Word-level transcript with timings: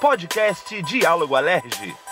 Podcast 0.00 0.72
Diálogo 0.82 1.34
Alerge. 1.34 2.05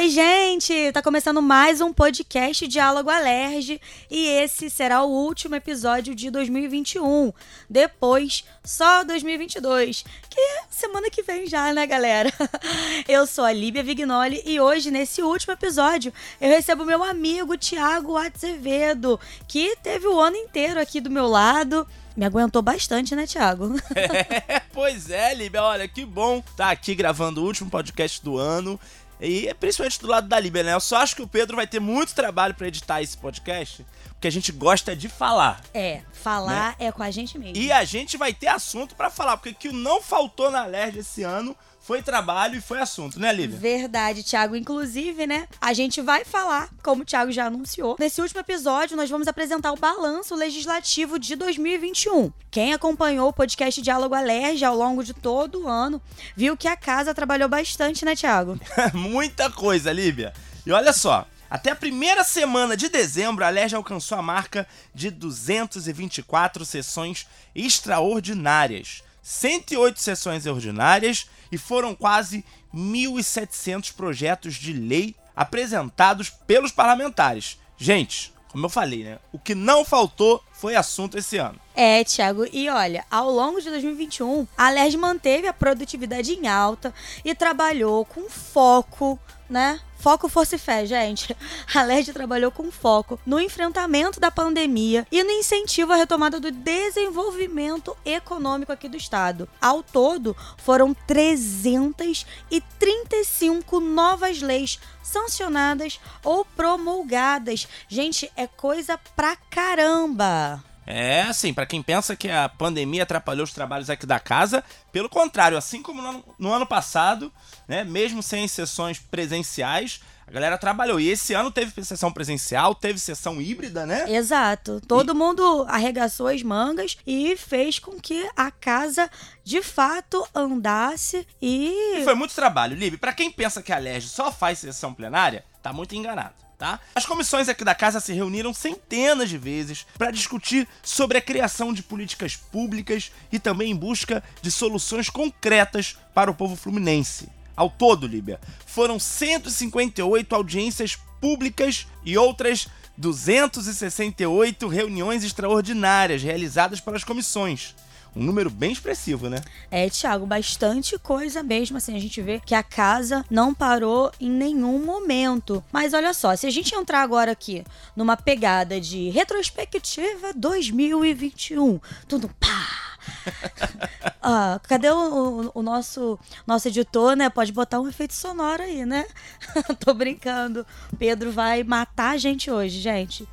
Oi, 0.00 0.10
gente! 0.10 0.92
Tá 0.92 1.02
começando 1.02 1.42
mais 1.42 1.80
um 1.80 1.92
podcast 1.92 2.68
Diálogo 2.68 3.10
Alerge 3.10 3.80
e 4.08 4.28
esse 4.28 4.70
será 4.70 5.02
o 5.02 5.10
último 5.10 5.56
episódio 5.56 6.14
de 6.14 6.30
2021. 6.30 7.32
Depois, 7.68 8.44
só 8.62 9.02
2022, 9.02 10.04
que 10.30 10.40
é 10.40 10.62
semana 10.70 11.10
que 11.10 11.20
vem 11.24 11.48
já, 11.48 11.72
né, 11.72 11.84
galera? 11.84 12.32
Eu 13.08 13.26
sou 13.26 13.44
a 13.44 13.52
Líbia 13.52 13.82
Vignoli 13.82 14.40
e 14.46 14.60
hoje, 14.60 14.92
nesse 14.92 15.20
último 15.20 15.54
episódio, 15.54 16.12
eu 16.40 16.48
recebo 16.48 16.84
meu 16.84 17.02
amigo 17.02 17.56
Tiago 17.56 18.16
Azevedo, 18.16 19.18
que 19.48 19.74
teve 19.82 20.06
o 20.06 20.20
ano 20.20 20.36
inteiro 20.36 20.78
aqui 20.78 21.00
do 21.00 21.10
meu 21.10 21.26
lado. 21.26 21.84
Me 22.16 22.24
aguentou 22.24 22.62
bastante, 22.62 23.16
né, 23.16 23.26
Thiago? 23.26 23.74
É, 23.96 24.60
pois 24.72 25.10
é, 25.10 25.34
Líbia. 25.34 25.62
Olha, 25.62 25.88
que 25.88 26.04
bom 26.04 26.38
estar 26.38 26.66
tá 26.66 26.70
aqui 26.70 26.94
gravando 26.94 27.42
o 27.42 27.44
último 27.44 27.68
podcast 27.68 28.22
do 28.22 28.38
ano. 28.38 28.78
E 29.20 29.48
é 29.48 29.54
principalmente 29.54 30.00
do 30.00 30.06
lado 30.06 30.28
da 30.28 30.38
Líbia, 30.38 30.62
né? 30.62 30.74
Eu 30.74 30.80
só 30.80 30.98
acho 30.98 31.16
que 31.16 31.22
o 31.22 31.28
Pedro 31.28 31.56
vai 31.56 31.66
ter 31.66 31.80
muito 31.80 32.14
trabalho 32.14 32.54
para 32.54 32.68
editar 32.68 33.02
esse 33.02 33.16
podcast, 33.16 33.84
porque 34.10 34.28
a 34.28 34.32
gente 34.32 34.52
gosta 34.52 34.94
de 34.94 35.08
falar. 35.08 35.60
É, 35.74 36.02
falar 36.12 36.76
né? 36.78 36.86
é 36.86 36.92
com 36.92 37.02
a 37.02 37.10
gente 37.10 37.38
mesmo. 37.38 37.56
E 37.56 37.72
a 37.72 37.84
gente 37.84 38.16
vai 38.16 38.32
ter 38.32 38.48
assunto 38.48 38.94
para 38.94 39.10
falar, 39.10 39.36
porque 39.36 39.50
o 39.50 39.54
que 39.54 39.72
não 39.72 40.00
faltou 40.00 40.50
na 40.50 40.64
LERJ 40.64 41.00
esse 41.00 41.22
ano 41.22 41.56
foi 41.80 42.02
trabalho 42.02 42.56
e 42.56 42.60
foi 42.60 42.80
assunto, 42.80 43.18
né, 43.18 43.32
Lívia? 43.32 43.58
Verdade, 43.58 44.22
Thiago. 44.22 44.54
Inclusive, 44.54 45.26
né, 45.26 45.48
a 45.60 45.72
gente 45.72 46.00
vai 46.00 46.24
falar, 46.24 46.68
como 46.82 47.02
o 47.02 47.04
Thiago 47.04 47.32
já 47.32 47.46
anunciou, 47.46 47.96
nesse 47.98 48.20
último 48.20 48.40
episódio 48.40 48.96
nós 48.96 49.08
vamos 49.08 49.28
apresentar 49.28 49.72
o 49.72 49.76
balanço 49.76 50.34
legislativo 50.34 51.18
de 51.18 51.34
2021. 51.36 52.32
Quem 52.50 52.72
acompanhou 52.72 53.28
o 53.28 53.32
podcast 53.32 53.80
Diálogo 53.80 54.14
Alerge 54.14 54.64
ao 54.64 54.76
longo 54.76 55.02
de 55.02 55.14
todo 55.14 55.62
o 55.62 55.68
ano, 55.68 56.00
viu 56.36 56.56
que 56.56 56.68
a 56.68 56.76
casa 56.76 57.14
trabalhou 57.14 57.48
bastante, 57.48 58.04
né, 58.04 58.14
Thiago? 58.14 58.58
Muita 58.92 59.50
coisa, 59.50 59.92
Lívia. 59.92 60.32
E 60.66 60.72
olha 60.72 60.92
só, 60.92 61.26
até 61.50 61.70
a 61.70 61.76
primeira 61.76 62.22
semana 62.24 62.76
de 62.76 62.90
dezembro, 62.90 63.42
a 63.42 63.46
Alerj 63.46 63.74
alcançou 63.74 64.18
a 64.18 64.22
marca 64.22 64.66
de 64.94 65.10
224 65.10 66.64
sessões 66.66 67.26
extraordinárias, 67.54 69.02
108 69.28 70.00
sessões 70.00 70.46
ordinárias 70.46 71.28
e 71.52 71.58
foram 71.58 71.94
quase 71.94 72.42
1.700 72.74 73.92
projetos 73.92 74.54
de 74.54 74.72
lei 74.72 75.14
apresentados 75.36 76.30
pelos 76.30 76.72
parlamentares. 76.72 77.58
Gente, 77.76 78.32
como 78.48 78.64
eu 78.64 78.70
falei, 78.70 79.04
né? 79.04 79.18
O 79.30 79.38
que 79.38 79.54
não 79.54 79.84
faltou 79.84 80.42
foi 80.50 80.74
assunto 80.74 81.18
esse 81.18 81.36
ano. 81.36 81.60
É, 81.76 82.02
Thiago, 82.04 82.46
e 82.50 82.70
olha, 82.70 83.04
ao 83.10 83.30
longo 83.30 83.60
de 83.60 83.68
2021, 83.68 84.46
a 84.56 84.70
LERJ 84.70 84.96
manteve 84.96 85.46
a 85.46 85.52
produtividade 85.52 86.32
em 86.32 86.48
alta 86.48 86.94
e 87.22 87.34
trabalhou 87.34 88.06
com 88.06 88.30
foco, 88.30 89.18
né? 89.48 89.80
Foco, 89.98 90.28
força 90.28 90.54
e 90.54 90.58
fé, 90.58 90.86
gente. 90.86 91.36
A 91.74 91.82
LERJ 91.82 92.12
trabalhou 92.12 92.52
com 92.52 92.70
foco 92.70 93.18
no 93.26 93.40
enfrentamento 93.40 94.20
da 94.20 94.30
pandemia 94.30 95.04
e 95.10 95.24
no 95.24 95.30
incentivo 95.30 95.92
à 95.92 95.96
retomada 95.96 96.38
do 96.38 96.52
desenvolvimento 96.52 97.96
econômico 98.04 98.70
aqui 98.70 98.88
do 98.88 98.96
estado. 98.96 99.48
Ao 99.60 99.82
todo, 99.82 100.36
foram 100.58 100.94
335 100.94 103.80
novas 103.80 104.40
leis 104.40 104.78
sancionadas 105.02 105.98
ou 106.22 106.44
promulgadas. 106.44 107.66
Gente, 107.88 108.30
é 108.36 108.46
coisa 108.46 108.96
pra 109.16 109.34
caramba. 109.50 110.62
É, 110.90 111.20
assim, 111.24 111.52
para 111.52 111.66
quem 111.66 111.82
pensa 111.82 112.16
que 112.16 112.30
a 112.30 112.48
pandemia 112.48 113.02
atrapalhou 113.02 113.44
os 113.44 113.52
trabalhos 113.52 113.90
aqui 113.90 114.06
da 114.06 114.18
casa, 114.18 114.64
pelo 114.90 115.06
contrário, 115.06 115.58
assim 115.58 115.82
como 115.82 116.00
no 116.00 116.08
ano, 116.08 116.24
no 116.38 116.50
ano 116.50 116.66
passado, 116.66 117.30
né, 117.68 117.84
mesmo 117.84 118.22
sem 118.22 118.48
sessões 118.48 118.98
presenciais, 118.98 120.00
a 120.26 120.30
galera 120.30 120.56
trabalhou. 120.56 120.98
E 120.98 121.10
esse 121.10 121.34
ano 121.34 121.50
teve 121.50 121.84
sessão 121.84 122.10
presencial, 122.10 122.74
teve 122.74 122.98
sessão 122.98 123.38
híbrida, 123.38 123.84
né? 123.84 124.10
Exato. 124.10 124.80
Todo 124.88 125.12
e... 125.12 125.14
mundo 125.14 125.66
arregaçou 125.68 126.28
as 126.28 126.42
mangas 126.42 126.96
e 127.06 127.36
fez 127.36 127.78
com 127.78 128.00
que 128.00 128.26
a 128.34 128.50
casa 128.50 129.10
de 129.44 129.60
fato 129.60 130.26
andasse 130.34 131.26
e. 131.40 131.98
e 131.98 132.04
foi 132.04 132.14
muito 132.14 132.34
trabalho, 132.34 132.74
Libe. 132.74 132.96
Para 132.96 133.12
quem 133.12 133.30
pensa 133.30 133.62
que 133.62 133.74
a 133.74 133.78
LERJ 133.78 134.08
só 134.08 134.32
faz 134.32 134.58
sessão 134.58 134.94
plenária, 134.94 135.44
tá 135.62 135.70
muito 135.70 135.94
enganado 135.94 136.47
tá? 136.58 136.80
As 136.94 137.06
comissões 137.06 137.48
aqui 137.48 137.64
da 137.64 137.74
casa 137.74 138.00
se 138.00 138.12
reuniram 138.12 138.52
centenas 138.52 139.30
de 139.30 139.38
vezes 139.38 139.86
para 139.96 140.10
discutir 140.10 140.68
sobre 140.82 141.16
a 141.16 141.22
criação 141.22 141.72
de 141.72 141.84
políticas 141.84 142.34
públicas 142.34 143.12
e 143.30 143.38
também 143.38 143.70
em 143.70 143.76
busca 143.76 144.22
de 144.42 144.50
soluções 144.50 145.08
concretas 145.08 145.96
para 146.12 146.30
o 146.30 146.34
povo 146.34 146.56
fluminense. 146.56 147.28
Ao 147.54 147.70
todo, 147.70 148.06
Líbia, 148.06 148.40
foram 148.66 148.98
158 148.98 150.34
audiências 150.34 150.98
públicas 151.20 151.86
e 152.04 152.18
outras 152.18 152.68
268 152.96 154.66
reuniões 154.66 155.22
extraordinárias 155.22 156.22
realizadas 156.22 156.80
pelas 156.80 157.04
comissões 157.04 157.74
um 158.14 158.22
número 158.22 158.50
bem 158.50 158.72
expressivo, 158.72 159.28
né? 159.28 159.40
É, 159.70 159.88
Thiago, 159.88 160.26
bastante 160.26 160.98
coisa 160.98 161.42
mesmo. 161.42 161.76
Assim, 161.76 161.96
a 161.96 162.00
gente 162.00 162.20
vê 162.20 162.40
que 162.40 162.54
a 162.54 162.62
casa 162.62 163.24
não 163.30 163.54
parou 163.54 164.10
em 164.20 164.30
nenhum 164.30 164.84
momento. 164.84 165.62
Mas 165.72 165.94
olha 165.94 166.12
só, 166.12 166.34
se 166.34 166.46
a 166.46 166.50
gente 166.50 166.74
entrar 166.74 167.02
agora 167.02 167.32
aqui 167.32 167.64
numa 167.94 168.16
pegada 168.16 168.80
de 168.80 169.10
retrospectiva 169.10 170.32
2021, 170.34 171.80
tudo 172.06 172.28
pá! 172.40 172.88
ah, 174.20 174.60
cadê 174.64 174.90
o, 174.90 174.96
o, 174.96 175.50
o, 175.54 175.62
nosso 175.62 176.18
nosso 176.46 176.68
editor, 176.68 177.16
né? 177.16 177.30
Pode 177.30 177.52
botar 177.52 177.80
um 177.80 177.88
efeito 177.88 178.14
sonoro 178.14 178.62
aí, 178.62 178.84
né? 178.84 179.06
Tô 179.80 179.94
brincando. 179.94 180.66
Pedro 180.98 181.32
vai 181.32 181.62
matar 181.62 182.10
a 182.10 182.18
gente 182.18 182.50
hoje, 182.50 182.80
gente. 182.80 183.26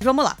Vamos 0.00 0.24
lá 0.24 0.36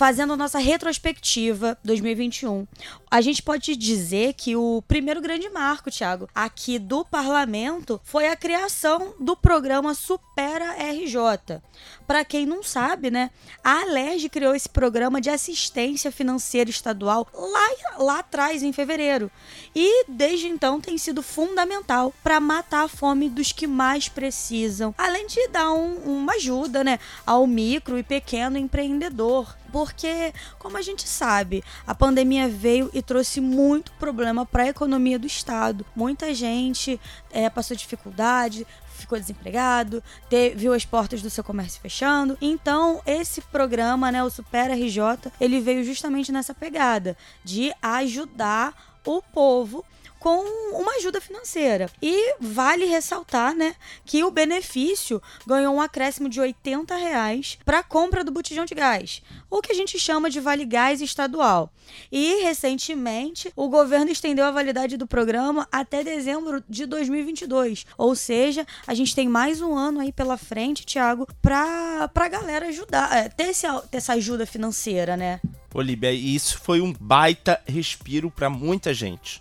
fazendo 0.00 0.32
a 0.32 0.36
nossa 0.36 0.58
retrospectiva 0.58 1.76
2021, 1.84 2.66
a 3.10 3.20
gente 3.20 3.42
pode 3.42 3.76
dizer 3.76 4.32
que 4.32 4.56
o 4.56 4.82
primeiro 4.88 5.20
grande 5.20 5.50
marco, 5.50 5.90
Thiago, 5.90 6.26
aqui 6.34 6.78
do 6.78 7.04
parlamento 7.04 8.00
foi 8.02 8.26
a 8.26 8.34
criação 8.34 9.12
do 9.20 9.36
programa 9.36 9.92
Supera 9.92 10.72
RJ. 10.72 11.60
Para 12.06 12.24
quem 12.24 12.46
não 12.46 12.62
sabe, 12.62 13.10
né, 13.10 13.30
a 13.62 13.82
Alerj 13.82 14.30
criou 14.30 14.54
esse 14.54 14.70
programa 14.70 15.20
de 15.20 15.28
assistência 15.28 16.10
financeira 16.10 16.70
estadual 16.70 17.28
lá, 17.34 17.98
lá 17.98 18.18
atrás, 18.20 18.62
em 18.62 18.72
fevereiro. 18.72 19.30
E 19.76 20.06
desde 20.08 20.48
então 20.48 20.80
tem 20.80 20.96
sido 20.96 21.22
fundamental 21.22 22.14
para 22.22 22.40
matar 22.40 22.84
a 22.84 22.88
fome 22.88 23.28
dos 23.28 23.52
que 23.52 23.66
mais 23.66 24.08
precisam, 24.08 24.94
além 24.96 25.26
de 25.26 25.46
dar 25.48 25.70
um, 25.74 25.96
uma 26.20 26.32
ajuda 26.36 26.82
né, 26.82 26.98
ao 27.26 27.46
micro 27.46 27.98
e 27.98 28.02
pequeno 28.02 28.56
empreendedor 28.56 29.59
porque, 29.70 30.32
como 30.58 30.76
a 30.76 30.82
gente 30.82 31.08
sabe, 31.08 31.62
a 31.86 31.94
pandemia 31.94 32.48
veio 32.48 32.90
e 32.92 33.00
trouxe 33.02 33.40
muito 33.40 33.92
problema 33.92 34.44
para 34.44 34.64
a 34.64 34.68
economia 34.68 35.18
do 35.18 35.26
Estado. 35.26 35.84
Muita 35.94 36.34
gente 36.34 37.00
é, 37.30 37.48
passou 37.48 37.76
dificuldade, 37.76 38.66
ficou 39.00 39.18
desempregado, 39.18 40.02
te, 40.28 40.50
viu 40.50 40.72
as 40.72 40.84
portas 40.84 41.22
do 41.22 41.30
seu 41.30 41.42
comércio 41.42 41.80
fechando. 41.80 42.36
Então, 42.40 43.00
esse 43.06 43.40
programa, 43.40 44.12
né, 44.12 44.22
o 44.22 44.30
Super 44.30 44.70
RJ, 44.70 45.32
ele 45.40 45.60
veio 45.60 45.82
justamente 45.82 46.30
nessa 46.30 46.54
pegada 46.54 47.16
de 47.44 47.72
ajudar 47.82 48.74
o 49.04 49.22
povo 49.22 49.84
com 50.20 50.44
uma 50.78 50.96
ajuda 50.96 51.20
financeira. 51.20 51.90
E 52.00 52.36
vale 52.38 52.84
ressaltar, 52.84 53.54
né, 53.54 53.74
que 54.04 54.22
o 54.22 54.30
benefício 54.30 55.20
ganhou 55.46 55.74
um 55.74 55.80
acréscimo 55.80 56.28
de 56.28 56.38
80 56.38 56.94
reais 56.94 57.58
para 57.64 57.78
a 57.78 57.82
compra 57.82 58.22
do 58.22 58.30
botijão 58.30 58.64
de 58.64 58.74
gás, 58.74 59.22
o 59.50 59.60
que 59.60 59.72
a 59.72 59.74
gente 59.74 59.98
chama 59.98 60.30
de 60.30 60.38
Vale 60.38 60.66
Gás 60.66 61.00
Estadual. 61.00 61.72
E 62.12 62.42
recentemente 62.42 63.50
o 63.56 63.68
governo 63.68 64.10
estendeu 64.10 64.44
a 64.44 64.50
validade 64.50 64.96
do 64.96 65.06
programa 65.06 65.66
até 65.72 66.04
dezembro 66.04 66.62
de 66.68 66.86
2022, 66.86 67.86
ou 67.96 68.14
seja, 68.14 68.66
a 68.86 68.94
gente 68.94 69.14
tem 69.14 69.28
mais 69.28 69.60
um 69.60 69.74
ano 69.74 70.00
aí 70.00 70.12
pela 70.12 70.36
frente, 70.36 70.86
Thiago, 70.86 71.26
para 71.40 72.10
a 72.14 72.28
galera 72.28 72.68
ajudar, 72.68 73.16
é, 73.16 73.28
ter, 73.28 73.48
esse, 73.48 73.66
ter 73.90 73.96
essa 73.96 74.12
ajuda 74.12 74.46
financeira, 74.46 75.16
né? 75.16 75.40
Olivia, 75.72 76.12
isso 76.12 76.58
foi 76.58 76.80
um 76.80 76.92
baita 76.92 77.60
respiro 77.66 78.30
para 78.30 78.50
muita 78.50 78.92
gente. 78.92 79.40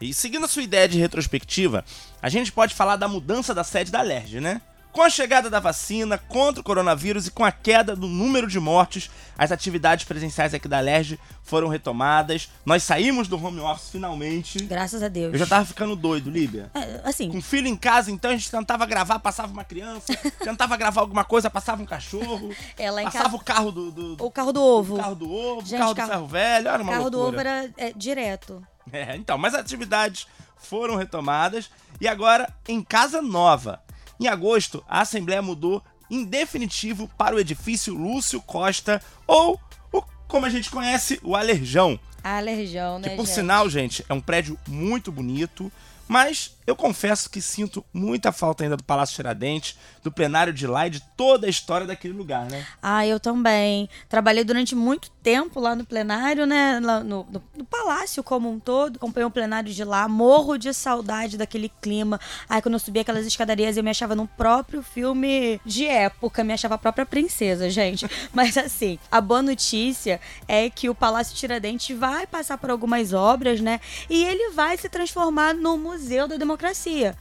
E 0.00 0.12
seguindo 0.12 0.44
a 0.44 0.48
sua 0.48 0.62
ideia 0.62 0.88
de 0.88 0.98
retrospectiva, 0.98 1.84
a 2.20 2.28
gente 2.28 2.52
pode 2.52 2.74
falar 2.74 2.96
da 2.96 3.08
mudança 3.08 3.54
da 3.54 3.64
sede 3.64 3.90
da 3.90 4.02
LERJ, 4.02 4.40
né? 4.40 4.60
Com 4.92 5.02
a 5.02 5.10
chegada 5.10 5.50
da 5.50 5.60
vacina 5.60 6.16
contra 6.16 6.62
o 6.62 6.64
coronavírus 6.64 7.26
e 7.26 7.30
com 7.30 7.44
a 7.44 7.52
queda 7.52 7.94
do 7.94 8.06
número 8.06 8.46
de 8.46 8.58
mortes, 8.58 9.10
as 9.36 9.52
atividades 9.52 10.06
presenciais 10.06 10.54
aqui 10.54 10.66
da 10.66 10.80
LERJ 10.80 11.18
foram 11.42 11.68
retomadas. 11.68 12.48
Nós 12.64 12.82
saímos 12.82 13.28
do 13.28 13.36
home 13.42 13.60
office 13.60 13.90
finalmente. 13.90 14.58
Graças 14.64 15.02
a 15.02 15.08
Deus. 15.08 15.34
Eu 15.34 15.38
já 15.38 15.46
tava 15.46 15.66
ficando 15.66 15.94
doido, 15.94 16.30
Líbia. 16.30 16.70
É, 16.74 17.00
assim, 17.04 17.30
Com 17.30 17.42
filho 17.42 17.66
em 17.68 17.76
casa, 17.76 18.10
então 18.10 18.30
a 18.30 18.34
gente 18.34 18.50
tentava 18.50 18.86
gravar, 18.86 19.18
passava 19.18 19.52
uma 19.52 19.64
criança, 19.64 20.14
tentava 20.42 20.78
gravar 20.78 21.02
alguma 21.02 21.24
coisa, 21.26 21.50
passava 21.50 21.82
um 21.82 21.86
cachorro, 21.86 22.50
é, 22.78 22.90
lá 22.90 23.02
em 23.02 23.04
passava 23.04 23.24
casa. 23.24 23.36
o 23.36 23.44
carro 23.44 23.70
do, 23.72 23.90
do- 23.90 24.24
O 24.24 24.30
carro 24.30 24.52
do 24.52 24.62
ovo. 24.62 24.94
o 24.94 24.98
carro 24.98 25.14
do 25.14 25.30
ovo, 25.30 25.60
o 25.60 25.66
Gente, 25.66 25.78
carro 25.78 25.92
do 25.92 25.96
carro- 25.96 26.10
ferro 26.10 26.26
velho, 26.26 26.68
era 26.68 26.78
O 26.78 26.82
uma 26.82 26.92
carro 26.92 27.10
do 27.10 27.18
loucura. 27.18 27.40
ovo 27.40 27.48
era 27.48 27.70
é, 27.76 27.92
direto. 27.94 28.66
É, 28.92 29.16
então, 29.16 29.36
mas 29.36 29.54
as 29.54 29.60
atividades 29.60 30.26
foram 30.56 30.96
retomadas 30.96 31.70
e 32.00 32.08
agora 32.08 32.52
em 32.68 32.82
casa 32.82 33.20
nova. 33.20 33.82
Em 34.18 34.28
agosto, 34.28 34.84
a 34.88 35.00
Assembleia 35.02 35.42
mudou 35.42 35.82
em 36.10 36.24
definitivo 36.24 37.08
para 37.18 37.34
o 37.36 37.38
edifício 37.40 37.92
Lúcio 37.94 38.40
Costa, 38.40 39.02
ou 39.26 39.60
o, 39.92 40.02
como 40.28 40.46
a 40.46 40.50
gente 40.50 40.70
conhece, 40.70 41.20
o 41.22 41.34
Alerjão. 41.36 41.98
Alerjão, 42.22 42.98
né, 42.98 43.10
Que 43.10 43.16
por 43.16 43.26
gente? 43.26 43.34
sinal, 43.34 43.68
gente, 43.68 44.04
é 44.08 44.14
um 44.14 44.20
prédio 44.20 44.58
muito 44.66 45.12
bonito, 45.12 45.70
mas 46.08 46.55
eu 46.66 46.74
confesso 46.76 47.30
que 47.30 47.40
sinto 47.40 47.84
muita 47.92 48.32
falta 48.32 48.64
ainda 48.64 48.76
do 48.76 48.84
Palácio 48.84 49.14
Tiradentes, 49.16 49.76
do 50.02 50.10
plenário 50.10 50.52
de 50.52 50.66
lá 50.66 50.86
e 50.86 50.90
de 50.90 51.00
toda 51.16 51.46
a 51.46 51.50
história 51.50 51.86
daquele 51.86 52.14
lugar, 52.14 52.46
né? 52.46 52.64
Ah, 52.82 53.06
eu 53.06 53.20
também. 53.20 53.88
Trabalhei 54.08 54.44
durante 54.44 54.74
muito 54.74 55.10
tempo 55.22 55.60
lá 55.60 55.74
no 55.74 55.84
plenário, 55.84 56.46
né? 56.46 56.80
lá 56.82 57.00
no, 57.02 57.24
no- 57.30 57.42
no 57.56 57.64
palácio 57.64 58.22
como 58.22 58.50
um 58.50 58.58
todo. 58.58 58.96
Acompanhei 58.96 59.26
o 59.26 59.30
plenário 59.30 59.72
de 59.72 59.84
lá. 59.84 60.08
Morro 60.08 60.56
de 60.56 60.72
saudade 60.74 61.36
daquele 61.36 61.68
clima. 61.80 62.20
Aí 62.48 62.60
quando 62.62 62.74
eu 62.74 62.78
subi 62.80 63.00
aquelas 63.00 63.26
escadarias, 63.26 63.76
eu 63.76 63.82
me 63.84 63.90
achava 63.90 64.14
num 64.14 64.26
próprio 64.26 64.82
filme 64.82 65.60
de 65.64 65.86
época. 65.86 66.42
Me 66.44 66.52
achava 66.52 66.74
a 66.74 66.78
própria 66.78 67.06
princesa, 67.06 67.68
gente. 67.70 68.06
Mas 68.32 68.56
assim, 68.56 68.98
a 69.10 69.20
boa 69.20 69.42
notícia 69.42 70.20
é 70.48 70.68
que 70.70 70.88
o 70.88 70.94
Palácio 70.94 71.34
Tiradentes 71.36 71.96
vai 71.96 72.26
passar 72.26 72.58
por 72.58 72.70
algumas 72.70 73.12
obras, 73.12 73.60
né? 73.60 73.80
E 74.10 74.24
ele 74.24 74.50
vai 74.52 74.76
se 74.76 74.88
transformar 74.88 75.54
no 75.54 75.76
Museu 75.76 76.26
da 76.28 76.36
Democracia, 76.36 76.55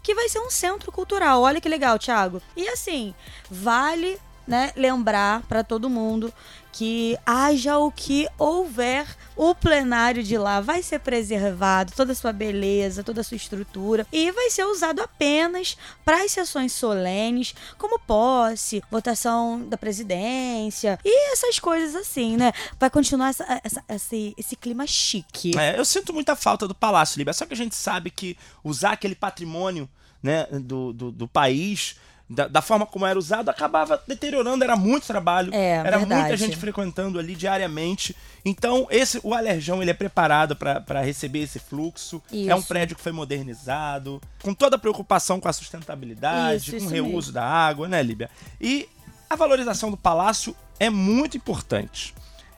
que 0.02 0.16
vai 0.16 0.30
ser 0.30 0.40
um 0.40 0.50
centro 0.50 0.92
cultural. 0.92 1.42
Olha 1.42 1.62
que 1.62 1.70
legal, 1.70 2.00
Thiago. 2.00 2.42
E 2.56 2.68
assim, 2.70 3.14
vale 3.50 4.20
né, 4.48 4.72
lembrar 4.76 5.42
para 5.44 5.64
todo 5.64 5.90
mundo 5.90 6.34
que 6.72 7.18
haja 7.26 7.78
o 7.78 7.90
que 7.90 8.28
houver, 8.38 9.08
o 9.38 9.56
plenário 9.56 10.22
de 10.22 10.38
lá 10.38 10.60
vai 10.60 10.84
ser 10.84 11.00
preservado, 11.00 11.94
toda 11.96 12.12
a 12.12 12.16
sua 12.16 12.34
beleza, 12.34 13.02
toda 13.02 13.22
a 13.22 13.24
sua 13.24 13.38
estrutura, 13.38 14.06
e 14.12 14.30
vai 14.34 14.50
ser 14.50 14.66
usado 14.66 15.00
apenas 15.02 15.78
para 16.04 16.22
as 16.22 16.34
sessões 16.34 16.74
solenes, 16.74 17.56
como 17.78 17.98
posse, 17.98 18.84
votação 18.92 19.62
da 19.70 19.78
presidência 19.78 21.00
e 21.04 21.32
essas 21.32 21.60
coisas 21.60 21.96
assim, 21.96 22.36
né? 22.38 22.52
Vai 22.80 22.90
continuar 22.90 23.30
essa- 23.30 23.62
essa- 23.64 23.84
esse, 23.90 24.34
esse 24.38 24.56
clima 24.58 24.86
chique. 24.86 25.58
É, 25.58 25.80
eu 25.80 25.86
sinto 25.86 26.14
muita 26.14 26.36
falta 26.36 26.68
do 26.68 26.76
Palácio 26.76 27.18
Líbia, 27.18 27.34
só 27.34 27.46
que 27.46 27.54
a 27.54 27.58
gente 27.58 27.76
sabe 27.76 28.10
que 28.12 28.38
usar 28.64 28.92
aquele 28.92 29.16
patrimônio 29.16 29.90
né, 30.22 30.46
do, 30.52 30.92
do, 30.92 31.12
do 31.12 31.28
país, 31.28 31.96
da, 32.30 32.48
da 32.48 32.62
forma 32.62 32.86
como 32.86 33.06
era 33.06 33.18
usado, 33.19 33.50
acabava 33.50 34.01
deteriorando, 34.07 34.63
era 34.63 34.75
muito 34.75 35.06
trabalho, 35.06 35.54
É, 35.54 35.74
era 35.75 36.00
muita 36.00 36.16
verdade. 36.16 36.38
gente 36.38 36.57
frequentando 36.57 37.19
ali 37.19 37.36
diariamente. 37.36 38.16
Então, 38.44 38.88
esse 38.89 39.19
o 39.24 39.33
Alerjão 39.33 39.81
ele 39.81 39.92
é 39.92 39.94
preparado 39.94 40.56
para 40.56 41.01
receber 41.01 41.39
esse 41.44 41.60
fluxo. 41.60 42.22
É 42.31 42.56
um 42.56 42.60
Isso. 42.60 42.68
prédio 42.68 42.95
que 42.95 43.01
foi 43.01 43.12
modernizado, 43.12 44.19
com 44.42 44.54
toda 44.54 44.75
a 44.75 44.80
preocupação 44.80 45.39
com 45.39 45.48
a 45.48 45.54
sustentabilidade, 45.54 46.57
Isso, 46.57 46.72
com 46.72 46.77
o 46.77 46.80
isso 46.80 46.89
reuso 46.89 47.13
mesmo. 47.16 47.31
da 47.33 47.44
água, 47.45 47.88
né, 47.88 48.01
Líbia? 48.01 48.30
E 48.60 48.89
a 49.30 49.36
valorização 49.36 49.92
do 49.92 49.98
palácio 49.98 50.56
é 50.80 50.89
muito 50.89 51.38
importante. 51.38 52.13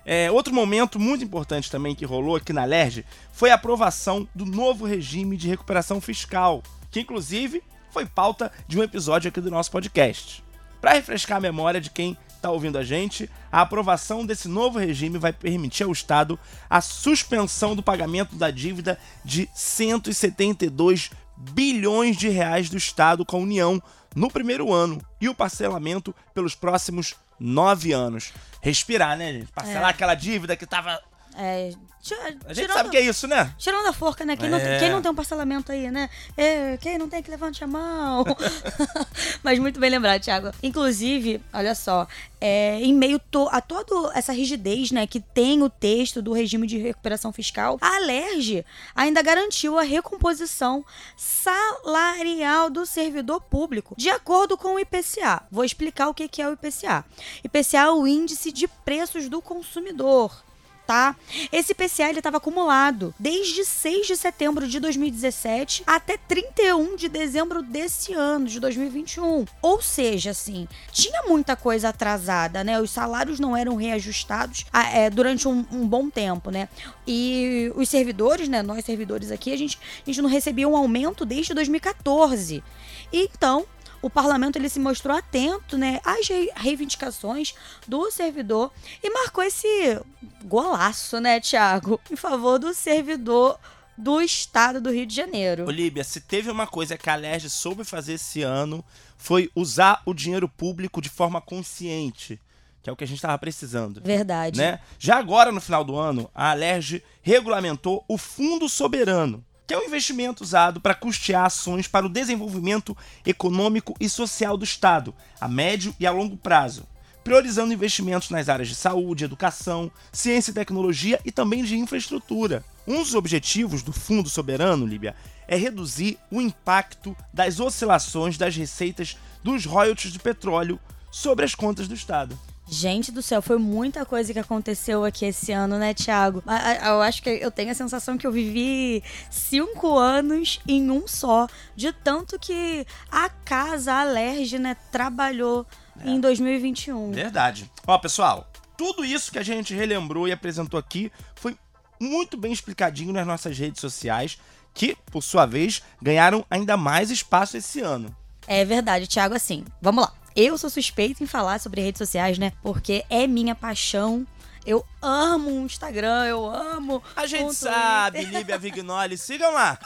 É, 0.06 0.32
outro 0.32 0.54
momento 0.54 0.98
muito 0.98 1.26
importante 1.26 1.70
também 1.70 1.94
que 1.94 2.06
rolou 2.06 2.38
aqui 2.38 2.54
na 2.54 2.64
LERJ 2.64 3.04
foi 3.34 3.52
a 3.52 3.56
aprovação 3.56 4.26
do 4.34 4.46
novo 4.46 4.86
regime 4.86 5.36
de 5.36 5.50
recuperação 5.50 6.00
fiscal, 6.00 6.64
que 6.90 7.02
inclusive 7.02 7.62
foi 7.98 8.06
pauta 8.06 8.52
de 8.68 8.80
um 8.80 8.84
episódio 8.84 9.30
aqui 9.30 9.42
do 9.42 9.50
nosso 9.50 9.72
podcast. 9.72 10.44
Para 10.80 10.94
refrescar 10.94 11.40
a 11.40 11.42
memória 11.42 11.82
de 11.82 11.90
quem 11.90 12.16
está 12.36 12.52
ouvindo 12.52 12.78
a 12.78 12.84
gente, 12.84 13.28
a 13.52 13.62
aprovação 13.62 14.24
desse 14.24 14.48
novo 14.48 14.78
regime 14.78 15.18
vai 15.18 15.34
permitir 15.34 15.82
ao 15.84 15.92
Estado 15.92 16.40
a 16.70 16.80
suspensão 16.80 17.76
do 17.76 17.82
pagamento 17.82 18.36
da 18.36 18.52
dívida 18.52 19.00
de 19.26 19.50
172 19.52 21.10
bilhões 21.36 22.16
de 22.16 22.30
reais 22.30 22.70
do 22.70 22.78
Estado 22.78 23.26
com 23.26 23.38
a 23.38 23.40
União 23.40 23.82
no 24.16 24.30
primeiro 24.30 24.72
ano 24.72 25.02
e 25.20 25.28
o 25.28 25.34
parcelamento 25.34 26.14
pelos 26.36 26.54
próximos 26.54 27.16
nove 27.40 27.94
anos. 27.94 28.32
Respirar, 28.62 29.18
né, 29.18 29.34
gente? 29.34 29.52
Parcelar 29.52 29.88
É. 29.88 29.90
aquela 29.90 30.14
dívida 30.14 30.56
que 30.56 30.68
tava. 30.68 31.02
É, 31.40 31.70
ti- 32.02 32.16
A 32.48 32.52
gente 32.54 32.74
sabe 32.74 32.90
o 32.90 32.92
que 32.92 32.98
é 32.98 33.02
isso, 33.02 33.28
né? 33.28 33.54
Tirando 33.60 33.86
a 33.86 33.94
forca, 33.94 34.26
né? 34.26 34.36
Quem, 34.36 34.50
não, 34.50 34.58
É. 34.58 34.80
quem 34.80 34.90
não 34.90 35.04
tem 35.04 35.12
um 35.12 35.16
parcelamento 35.16 35.72
aí, 35.72 35.92
né? 35.92 36.10
É, 36.36 36.78
quem 36.82 36.98
não 36.98 37.08
tem 37.08 37.22
que 37.22 37.30
levante 37.30 37.64
a 37.64 37.68
mão. 37.68 38.24
Mas 39.44 39.60
muito 39.60 39.80
bem 39.80 39.90
lembrado, 39.92 40.20
Thiago. 40.22 40.52
Inclusive, 40.64 41.40
olha 41.54 41.76
só, 41.76 42.08
é, 42.42 42.80
em 42.82 42.92
meio 42.94 43.20
to- 43.20 43.50
a 43.52 43.62
toda 43.62 44.12
essa 44.18 44.34
rigidez, 44.34 44.90
né, 44.92 45.06
que 45.06 45.20
tem 45.20 45.62
o 45.62 45.70
texto 45.70 46.22
do 46.24 46.34
regime 46.34 46.66
de 46.66 46.78
recuperação 46.80 47.32
fiscal, 47.32 47.78
a 47.82 47.98
Alerj 47.98 48.66
ainda 48.96 49.22
garantiu 49.22 49.78
a 49.78 49.84
recomposição 49.84 50.84
salarial 51.16 52.70
do 52.70 52.86
servidor 52.86 53.42
público, 53.42 53.94
de 53.98 54.10
acordo 54.10 54.58
com 54.58 54.76
o 54.76 54.80
IPCA. 54.80 55.44
Vou 55.52 55.64
explicar 55.64 56.10
o 56.10 56.14
que 56.14 56.28
que 56.28 56.42
é 56.42 56.50
o 56.50 56.54
IPCA. 56.54 57.06
IPCA 57.44 57.78
é 57.78 57.92
o 57.92 58.08
índice 58.08 58.52
de 58.52 58.68
preços 58.68 59.30
do 59.30 59.42
consumidor 59.42 60.44
tá? 60.88 61.16
Esse 61.52 61.76
PCA 61.76 62.10
ele 62.10 62.20
estava 62.20 62.38
acumulado 62.38 63.14
desde 63.20 63.66
6 63.66 64.08
de 64.08 64.16
setembro 64.16 64.66
de 64.66 64.80
2017 64.80 65.84
até 65.86 66.18
31 66.18 66.96
de 66.96 67.10
dezembro 67.10 67.62
desse 67.62 68.14
ano, 68.14 68.46
de 68.48 68.58
2021. 68.60 69.46
Ou 69.62 69.82
seja, 69.82 70.32
assim, 70.32 70.66
tinha 70.92 71.24
muita 71.24 71.58
coisa 71.58 71.90
atrasada, 71.90 72.64
né? 72.64 72.80
Os 72.80 72.90
salários 72.90 73.38
não 73.40 73.56
eram 73.56 73.76
reajustados 73.76 74.66
ah, 74.72 74.90
é, 74.90 75.10
durante 75.10 75.48
um, 75.48 75.66
um 75.72 75.86
bom 75.86 76.10
tempo, 76.10 76.50
né? 76.50 76.70
E 77.06 77.72
os 77.76 77.90
servidores, 77.90 78.48
né? 78.48 78.64
Nós 78.64 78.86
servidores 78.86 79.30
aqui, 79.30 79.52
a 79.52 79.58
gente, 79.58 79.78
a 79.78 80.06
gente 80.06 80.22
não 80.22 80.30
recebia 80.30 80.68
um 80.68 80.78
aumento 80.78 81.26
desde 81.26 81.54
2014. 81.54 82.64
Então, 83.12 83.66
o 84.08 84.10
parlamento 84.10 84.56
ele 84.56 84.70
se 84.70 84.80
mostrou 84.80 85.16
atento 85.16 85.78
né, 85.78 86.00
às 86.04 86.28
rei- 86.28 86.50
reivindicações 86.56 87.54
do 87.88 88.10
servidor 88.10 88.72
e 89.04 89.10
marcou 89.10 89.44
esse 89.44 90.00
golaço, 90.46 91.20
né, 91.20 91.40
Tiago, 91.40 92.00
em 92.10 92.16
favor 92.16 92.58
do 92.58 92.74
servidor 92.74 93.60
do 93.98 94.22
estado 94.22 94.80
do 94.80 94.92
Rio 94.92 95.06
de 95.06 95.14
Janeiro. 95.16 95.66
Olívia, 95.66 96.04
se 96.04 96.22
teve 96.22 96.50
uma 96.50 96.66
coisa 96.68 96.98
que 96.98 97.10
a 97.10 97.16
Lerge 97.16 97.50
soube 97.50 97.84
fazer 97.84 98.14
esse 98.14 98.44
ano, 98.44 98.84
foi 99.18 99.50
usar 99.56 100.02
o 100.06 100.14
dinheiro 100.14 100.48
público 100.48 101.02
de 101.02 101.10
forma 101.10 101.42
consciente, 101.42 102.40
que 102.82 102.90
é 102.90 102.94
o 102.94 102.96
que 102.96 103.04
a 103.04 103.08
gente 103.08 103.18
estava 103.18 103.38
precisando. 103.38 104.02
Verdade. 104.04 104.58
Né? 104.58 104.80
Já 104.98 105.18
agora, 105.18 105.52
no 105.52 105.60
final 105.60 105.84
do 105.84 105.98
ano, 105.98 106.30
a 106.34 106.52
Alerj 106.52 107.04
regulamentou 107.22 108.06
o 108.08 108.18
Fundo 108.18 108.70
Soberano, 108.70 109.44
que 109.68 109.74
é 109.74 109.78
um 109.78 109.84
investimento 109.84 110.46
usado 110.46 110.80
para 110.80 110.96
custear 110.96 111.46
ações 111.46 111.90
para 111.90 112.06
o 112.06 112.10
desenvolvimento 112.10 112.96
econômico 113.26 113.94
e 114.00 114.08
social 114.08 114.56
do 114.56 114.64
Estado, 114.64 115.14
a 115.42 115.48
médio 115.48 115.94
e 116.00 116.08
a 116.08 116.12
longo 116.12 116.38
prazo, 116.38 116.88
priorizando 117.22 117.74
investimentos 117.74 118.30
nas 118.30 118.48
áreas 118.48 118.70
de 118.70 118.76
saúde, 118.76 119.26
educação, 119.26 119.92
ciência 120.10 120.52
e 120.52 120.54
tecnologia 120.54 121.20
e 121.26 121.32
também 121.34 121.66
de 121.66 121.76
infraestrutura. 121.78 122.64
Um 122.88 123.04
dos 123.04 123.14
objetivos 123.14 123.84
do 123.84 123.92
Fundo 123.92 124.30
Soberano, 124.30 124.86
Líbia, 124.86 125.14
é 125.46 125.58
reduzir 125.58 126.18
o 126.32 126.40
impacto 126.40 127.14
das 127.34 127.60
oscilações 127.60 128.38
das 128.38 128.56
receitas 128.56 129.18
dos 129.44 129.66
royalties 129.66 130.14
de 130.14 130.20
petróleo 130.20 130.80
sobre 131.12 131.44
as 131.44 131.54
contas 131.54 131.90
do 131.90 131.94
Estado. 131.94 132.40
Gente 132.70 133.14
do 133.14 133.22
céu, 133.22 133.42
foi 133.42 133.58
muita 133.58 134.06
coisa 134.06 134.34
que 134.34 134.40
aconteceu 134.40 135.06
aqui 135.06 135.26
esse 135.26 135.54
ano, 135.54 135.78
né, 135.78 135.94
Thiago? 135.94 136.44
Eu 136.86 137.02
acho 137.02 137.24
que 137.24 137.30
eu 137.30 137.50
tenho 137.50 137.72
a 137.72 137.74
sensação 137.74 138.18
que 138.18 138.28
eu 138.28 138.32
vivi 138.32 139.02
cinco 139.32 139.98
anos 139.98 140.60
em 140.68 140.92
um 140.92 141.08
só, 141.08 141.48
de 141.76 141.94
tanto 141.94 142.38
que 142.38 142.86
a 143.10 143.30
casa 143.30 143.94
a 143.94 144.02
Alerj, 144.02 144.60
né, 144.60 144.76
trabalhou 144.92 145.66
em 146.04 146.20
2021. 146.20 147.12
Verdade. 147.12 147.72
Ó, 147.88 147.98
pessoal, 147.98 148.52
tudo 148.78 149.06
isso 149.06 149.32
que 149.32 149.40
a 149.40 149.44
gente 149.44 149.74
relembrou 149.74 150.28
e 150.28 150.34
apresentou 150.34 150.78
aqui 150.78 151.10
foi 151.36 151.58
muito 152.00 152.36
bem 152.36 152.52
explicadinho 152.52 153.14
nas 153.14 153.26
nossas 153.26 153.58
redes 153.58 153.80
sociais, 153.80 154.38
que, 154.74 154.96
por 155.10 155.24
sua 155.24 155.46
vez, 155.46 155.82
ganharam 156.02 156.46
ainda 156.50 156.76
mais 156.76 157.10
espaço 157.10 157.56
esse 157.56 157.80
ano. 157.80 158.16
É 158.46 158.64
verdade, 158.64 159.08
Thiago, 159.08 159.36
assim, 159.36 159.66
vamos 159.82 160.04
lá. 160.04 160.14
Eu 160.40 160.56
sou 160.56 160.70
suspeita 160.70 161.24
em 161.24 161.26
falar 161.26 161.60
sobre 161.60 161.82
redes 161.82 161.98
sociais, 161.98 162.38
né? 162.38 162.54
Porque 162.62 163.04
é 163.10 163.26
minha 163.26 163.56
paixão. 163.56 164.24
Eu 164.64 164.86
amo 165.02 165.50
o 165.50 165.66
Instagram, 165.66 166.26
eu 166.26 166.46
amo. 166.50 167.02
A 167.16 167.26
gente 167.26 167.56
sabe. 167.56 168.24
Líbia 168.26 168.58
Vignoli, 168.58 169.18
sigam 169.18 169.54
lá. 169.54 169.78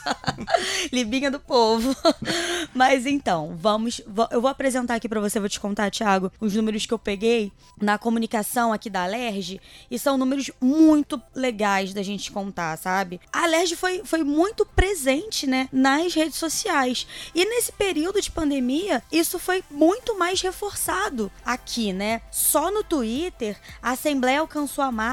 Libinha 0.91 1.29
do 1.29 1.39
povo. 1.39 1.95
Mas 2.73 3.05
então, 3.05 3.55
vamos. 3.57 4.01
Eu 4.31 4.41
vou 4.41 4.49
apresentar 4.49 4.95
aqui 4.95 5.07
pra 5.07 5.19
você, 5.19 5.39
vou 5.39 5.49
te 5.49 5.59
contar, 5.59 5.91
Thiago, 5.91 6.31
os 6.39 6.55
números 6.55 6.85
que 6.85 6.93
eu 6.93 6.99
peguei 6.99 7.51
na 7.79 7.97
comunicação 7.97 8.73
aqui 8.73 8.89
da 8.89 9.03
Alerj. 9.03 9.61
E 9.89 9.99
são 9.99 10.17
números 10.17 10.49
muito 10.59 11.21
legais 11.35 11.93
da 11.93 12.03
gente 12.03 12.31
contar, 12.31 12.77
sabe? 12.77 13.19
A 13.31 13.43
Alerj 13.43 13.75
foi, 13.75 14.01
foi 14.03 14.23
muito 14.23 14.65
presente, 14.65 15.45
né, 15.45 15.69
nas 15.71 16.13
redes 16.13 16.37
sociais. 16.37 17.07
E 17.35 17.45
nesse 17.45 17.71
período 17.71 18.21
de 18.21 18.31
pandemia, 18.31 19.03
isso 19.11 19.37
foi 19.37 19.63
muito 19.69 20.17
mais 20.17 20.41
reforçado 20.41 21.31
aqui, 21.45 21.93
né? 21.93 22.21
Só 22.31 22.71
no 22.71 22.83
Twitter, 22.83 23.57
a 23.81 23.91
Assembleia 23.91 24.39
alcançou 24.39 24.83
a 24.83 24.91
marca 24.91 25.10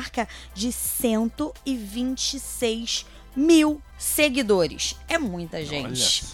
de 0.55 0.73
126 0.73 3.05
mil 3.35 3.83
seguidores. 3.99 4.95
É 5.09 5.19
muita 5.19 5.65
gente. 5.65 6.25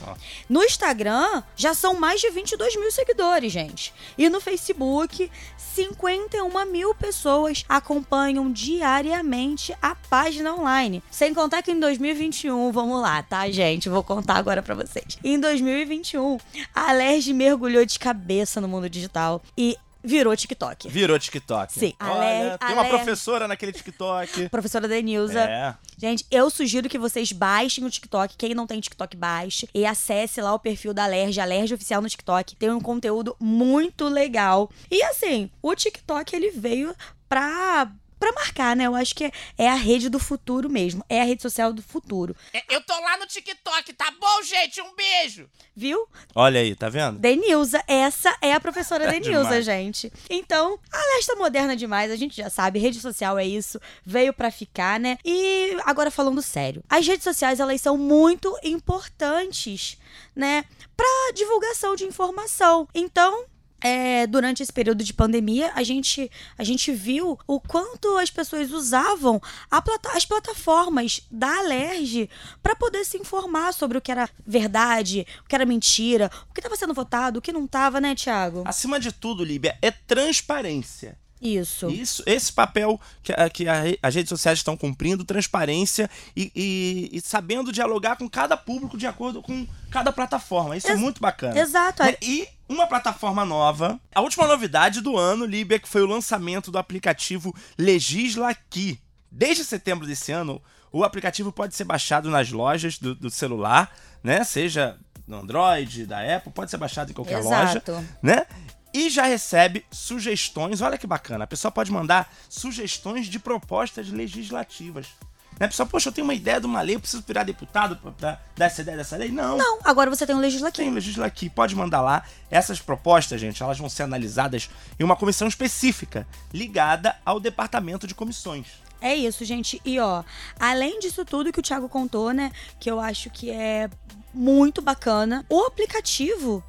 No 0.48 0.62
Instagram, 0.62 1.42
já 1.56 1.72
são 1.72 1.94
mais 1.94 2.20
de 2.20 2.30
22 2.30 2.76
mil 2.76 2.90
seguidores, 2.90 3.52
gente. 3.52 3.92
E 4.18 4.28
no 4.28 4.40
Facebook, 4.40 5.30
51 5.56 6.64
mil 6.66 6.94
pessoas 6.94 7.64
acompanham 7.68 8.52
diariamente 8.52 9.74
a 9.80 9.94
página 9.94 10.54
online. 10.54 11.02
Sem 11.10 11.32
contar 11.32 11.62
que 11.62 11.72
em 11.72 11.80
2021, 11.80 12.70
vamos 12.70 13.00
lá, 13.00 13.22
tá, 13.22 13.50
gente? 13.50 13.88
Vou 13.88 14.02
contar 14.02 14.36
agora 14.36 14.62
pra 14.62 14.74
vocês. 14.74 15.18
Em 15.24 15.40
2021, 15.40 16.38
a 16.74 16.90
Alerj 16.90 17.32
mergulhou 17.32 17.84
de 17.84 17.98
cabeça 17.98 18.60
no 18.60 18.68
mundo 18.68 18.90
digital 18.90 19.42
e 19.56 19.76
virou 20.04 20.36
TikTok. 20.36 20.88
Virou 20.88 21.18
TikTok. 21.18 21.72
Sim. 21.72 21.94
Olha, 22.00 22.12
Ale- 22.50 22.58
tem 22.58 22.72
uma 22.72 22.82
ale- 22.82 22.90
professora 22.90 23.48
naquele 23.48 23.72
TikTok. 23.72 24.48
Professora 24.50 24.86
Denilza. 24.86 25.40
É. 25.40 25.74
Gente, 25.96 26.26
eu 26.30 26.50
sugiro 26.50 26.88
que 26.88 26.98
vocês 26.98 27.32
baixem 27.32 27.84
o 27.84 27.90
TikTok. 27.90 28.36
Quem 28.36 28.54
não 28.54 28.66
tem 28.66 28.80
TikTok, 28.80 29.16
baixe. 29.16 29.68
E 29.74 29.86
acesse 29.86 30.40
lá 30.40 30.52
o 30.52 30.58
perfil 30.58 30.92
da 30.92 31.04
Alerj, 31.04 31.40
Alerj 31.40 31.74
Oficial 31.74 32.02
no 32.02 32.08
TikTok. 32.08 32.54
Tem 32.56 32.70
um 32.70 32.80
conteúdo 32.80 33.34
muito 33.40 34.06
legal. 34.08 34.70
E 34.90 35.02
assim, 35.04 35.50
o 35.62 35.74
TikTok, 35.74 36.34
ele 36.36 36.50
veio 36.50 36.94
pra... 37.28 37.90
Pra 38.24 38.32
marcar, 38.32 38.74
né? 38.74 38.86
Eu 38.86 38.94
acho 38.94 39.14
que 39.14 39.30
é 39.58 39.68
a 39.68 39.74
rede 39.74 40.08
do 40.08 40.18
futuro 40.18 40.70
mesmo. 40.70 41.04
É 41.10 41.20
a 41.20 41.24
rede 41.24 41.42
social 41.42 41.74
do 41.74 41.82
futuro. 41.82 42.34
Eu 42.70 42.80
tô 42.80 42.98
lá 42.98 43.18
no 43.18 43.26
TikTok, 43.26 43.92
tá 43.92 44.10
bom, 44.18 44.42
gente? 44.42 44.80
Um 44.80 44.94
beijo. 44.94 45.46
Viu? 45.76 46.08
Olha 46.34 46.58
aí, 46.58 46.74
tá 46.74 46.88
vendo? 46.88 47.18
Denilza, 47.18 47.84
essa 47.86 48.34
é 48.40 48.54
a 48.54 48.60
professora 48.60 49.04
É 49.08 49.10
Denilza, 49.10 49.42
demais. 49.42 49.64
gente. 49.66 50.10
Então, 50.30 50.78
a 50.90 51.16
Lesta 51.16 51.36
moderna 51.36 51.76
demais, 51.76 52.10
a 52.10 52.16
gente 52.16 52.34
já 52.34 52.48
sabe, 52.48 52.78
rede 52.78 52.98
social 52.98 53.38
é 53.38 53.44
isso, 53.44 53.78
veio 54.06 54.32
pra 54.32 54.50
ficar, 54.50 54.98
né? 54.98 55.18
E 55.22 55.76
agora 55.84 56.10
falando 56.10 56.40
sério, 56.40 56.82
as 56.88 57.06
redes 57.06 57.24
sociais 57.24 57.60
elas 57.60 57.78
são 57.82 57.98
muito 57.98 58.56
importantes, 58.64 59.98
né, 60.34 60.64
Pra 60.96 61.32
divulgação 61.34 61.94
de 61.94 62.04
informação. 62.04 62.88
Então, 62.94 63.44
é, 63.86 64.26
durante 64.26 64.62
esse 64.62 64.72
período 64.72 65.04
de 65.04 65.12
pandemia, 65.12 65.70
a 65.74 65.82
gente, 65.82 66.30
a 66.56 66.64
gente 66.64 66.90
viu 66.90 67.38
o 67.46 67.60
quanto 67.60 68.16
as 68.16 68.30
pessoas 68.30 68.70
usavam 68.72 69.38
plata- 69.68 70.16
as 70.16 70.24
plataformas 70.24 71.20
da 71.30 71.58
Alerj 71.58 72.30
para 72.62 72.74
poder 72.74 73.04
se 73.04 73.18
informar 73.18 73.74
sobre 73.74 73.98
o 73.98 74.00
que 74.00 74.10
era 74.10 74.26
verdade, 74.46 75.26
o 75.44 75.48
que 75.48 75.54
era 75.54 75.66
mentira, 75.66 76.30
o 76.50 76.54
que 76.54 76.60
estava 76.60 76.76
sendo 76.76 76.94
votado, 76.94 77.38
o 77.38 77.42
que 77.42 77.52
não 77.52 77.66
estava, 77.66 78.00
né, 78.00 78.14
Tiago? 78.14 78.62
Acima 78.64 78.98
de 78.98 79.12
tudo, 79.12 79.44
Líbia, 79.44 79.76
é 79.82 79.90
transparência. 79.90 81.18
Isso. 81.42 81.90
Isso, 81.90 82.22
esse 82.24 82.50
papel 82.50 82.98
que, 83.22 83.30
a- 83.32 83.50
que 83.50 83.68
a 83.68 83.82
as 84.02 84.14
redes 84.14 84.30
sociais 84.30 84.58
estão 84.60 84.78
cumprindo, 84.78 85.24
transparência 85.26 86.08
e, 86.34 86.50
e- 86.56 87.10
e 87.12 87.20
sabendo 87.20 87.70
dialogar 87.70 88.16
com 88.16 88.26
cada 88.30 88.56
público 88.56 88.96
de 88.96 89.06
acordo 89.06 89.42
com 89.42 89.66
cada 89.90 90.10
plataforma. 90.10 90.74
Isso 90.74 90.86
é 90.88 90.92
Ex- 90.92 91.00
muito 91.00 91.20
bacana. 91.20 91.58
Exato. 91.60 92.02
Né? 92.02 92.16
E 92.22 92.48
uma 92.68 92.86
plataforma 92.86 93.44
nova. 93.44 94.00
A 94.14 94.20
última 94.20 94.46
novidade 94.46 95.00
do 95.00 95.16
ano, 95.16 95.44
Líbia, 95.44 95.78
que 95.78 95.88
foi 95.88 96.02
o 96.02 96.06
lançamento 96.06 96.70
do 96.70 96.78
aplicativo 96.78 97.54
Legisla 97.78 98.50
Aqui. 98.50 99.00
Desde 99.30 99.64
setembro 99.64 100.06
desse 100.06 100.32
ano, 100.32 100.62
o 100.92 101.02
aplicativo 101.02 101.50
pode 101.50 101.74
ser 101.74 101.84
baixado 101.84 102.30
nas 102.30 102.50
lojas 102.52 102.98
do, 102.98 103.14
do 103.14 103.30
celular, 103.30 103.92
né? 104.22 104.44
Seja 104.44 104.98
no 105.26 105.38
Android, 105.38 106.06
da 106.06 106.36
Apple, 106.36 106.52
pode 106.52 106.70
ser 106.70 106.76
baixado 106.76 107.10
em 107.10 107.14
qualquer 107.14 107.42
loja 107.42 107.82
Exato. 107.84 108.04
né? 108.22 108.46
E 108.92 109.10
já 109.10 109.24
recebe 109.24 109.84
sugestões. 109.90 110.80
Olha 110.80 110.96
que 110.96 111.06
bacana. 111.06 111.44
A 111.44 111.48
pessoa 111.48 111.72
pode 111.72 111.90
mandar 111.90 112.32
sugestões 112.48 113.26
de 113.26 113.40
propostas 113.40 114.08
legislativas. 114.08 115.08
Né? 115.58 115.66
A 115.66 115.68
pessoa, 115.68 115.86
poxa, 115.86 116.08
eu 116.08 116.12
tenho 116.12 116.26
uma 116.26 116.34
ideia 116.34 116.60
de 116.60 116.66
uma 116.66 116.80
lei, 116.80 116.96
eu 116.96 117.00
preciso 117.00 117.22
virar 117.26 117.44
deputado 117.44 117.96
pra 117.96 118.40
dar 118.56 118.66
essa 118.66 118.82
ideia 118.82 118.96
dessa 118.96 119.16
lei? 119.16 119.30
Não. 119.30 119.56
Não, 119.56 119.78
agora 119.84 120.10
você 120.10 120.26
tem 120.26 120.34
o 120.34 120.40
legislativo. 120.40 120.84
Tem 120.84 120.94
legisla 120.94 121.26
aqui, 121.26 121.48
pode 121.48 121.74
mandar 121.74 122.00
lá. 122.00 122.24
Essas 122.50 122.80
propostas, 122.80 123.40
gente, 123.40 123.62
elas 123.62 123.78
vão 123.78 123.88
ser 123.88 124.02
analisadas 124.02 124.68
em 124.98 125.04
uma 125.04 125.16
comissão 125.16 125.46
específica, 125.46 126.26
ligada 126.52 127.16
ao 127.24 127.38
departamento 127.38 128.06
de 128.06 128.14
comissões. 128.14 128.66
É 129.00 129.14
isso, 129.14 129.44
gente. 129.44 129.80
E 129.84 130.00
ó, 130.00 130.24
além 130.58 130.98
disso 130.98 131.24
tudo 131.24 131.52
que 131.52 131.60
o 131.60 131.62
Thiago 131.62 131.88
contou, 131.88 132.32
né? 132.32 132.50
Que 132.80 132.90
eu 132.90 132.98
acho 132.98 133.28
que 133.28 133.50
é 133.50 133.90
muito 134.32 134.80
bacana. 134.80 135.44
O 135.48 135.60
aplicativo 135.64 136.64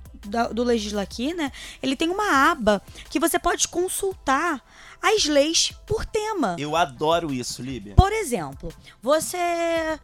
do 0.52 0.64
Legisla 0.64 1.02
aqui, 1.02 1.34
né? 1.34 1.52
Ele 1.82 1.96
tem 1.96 2.10
uma 2.10 2.52
aba 2.52 2.82
que 3.10 3.20
você 3.20 3.40
pode 3.40 3.68
consultar 3.68 4.62
as 5.06 5.26
leis 5.26 5.72
por 5.86 6.06
tema. 6.06 6.56
Eu 6.58 6.76
adoro 6.76 7.32
isso, 7.32 7.62
Líbia. 7.62 7.96
Por 7.96 8.12
exemplo, 8.12 8.74
você 9.02 9.38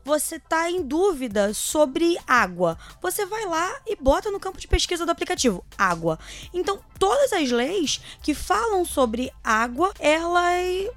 você 0.06 0.40
tá 0.40 0.70
em 0.70 0.84
dúvida 0.84 1.54
sobre 1.54 2.18
água. 2.28 2.78
Você 3.02 3.26
vai 3.26 3.46
lá 3.46 3.82
e 3.88 3.96
bota 3.96 4.30
no 4.30 4.40
campo 4.40 4.60
de 4.60 4.68
pesquisa 4.68 5.06
do 5.06 5.12
aplicativo 5.12 5.66
água. 5.78 6.20
Então, 6.54 6.80
todas 7.00 7.34
as 7.34 7.50
leis 7.50 8.00
que 8.22 8.34
falam 8.34 8.86
sobre 8.86 9.32
água, 9.44 9.92
ela 10.00 10.42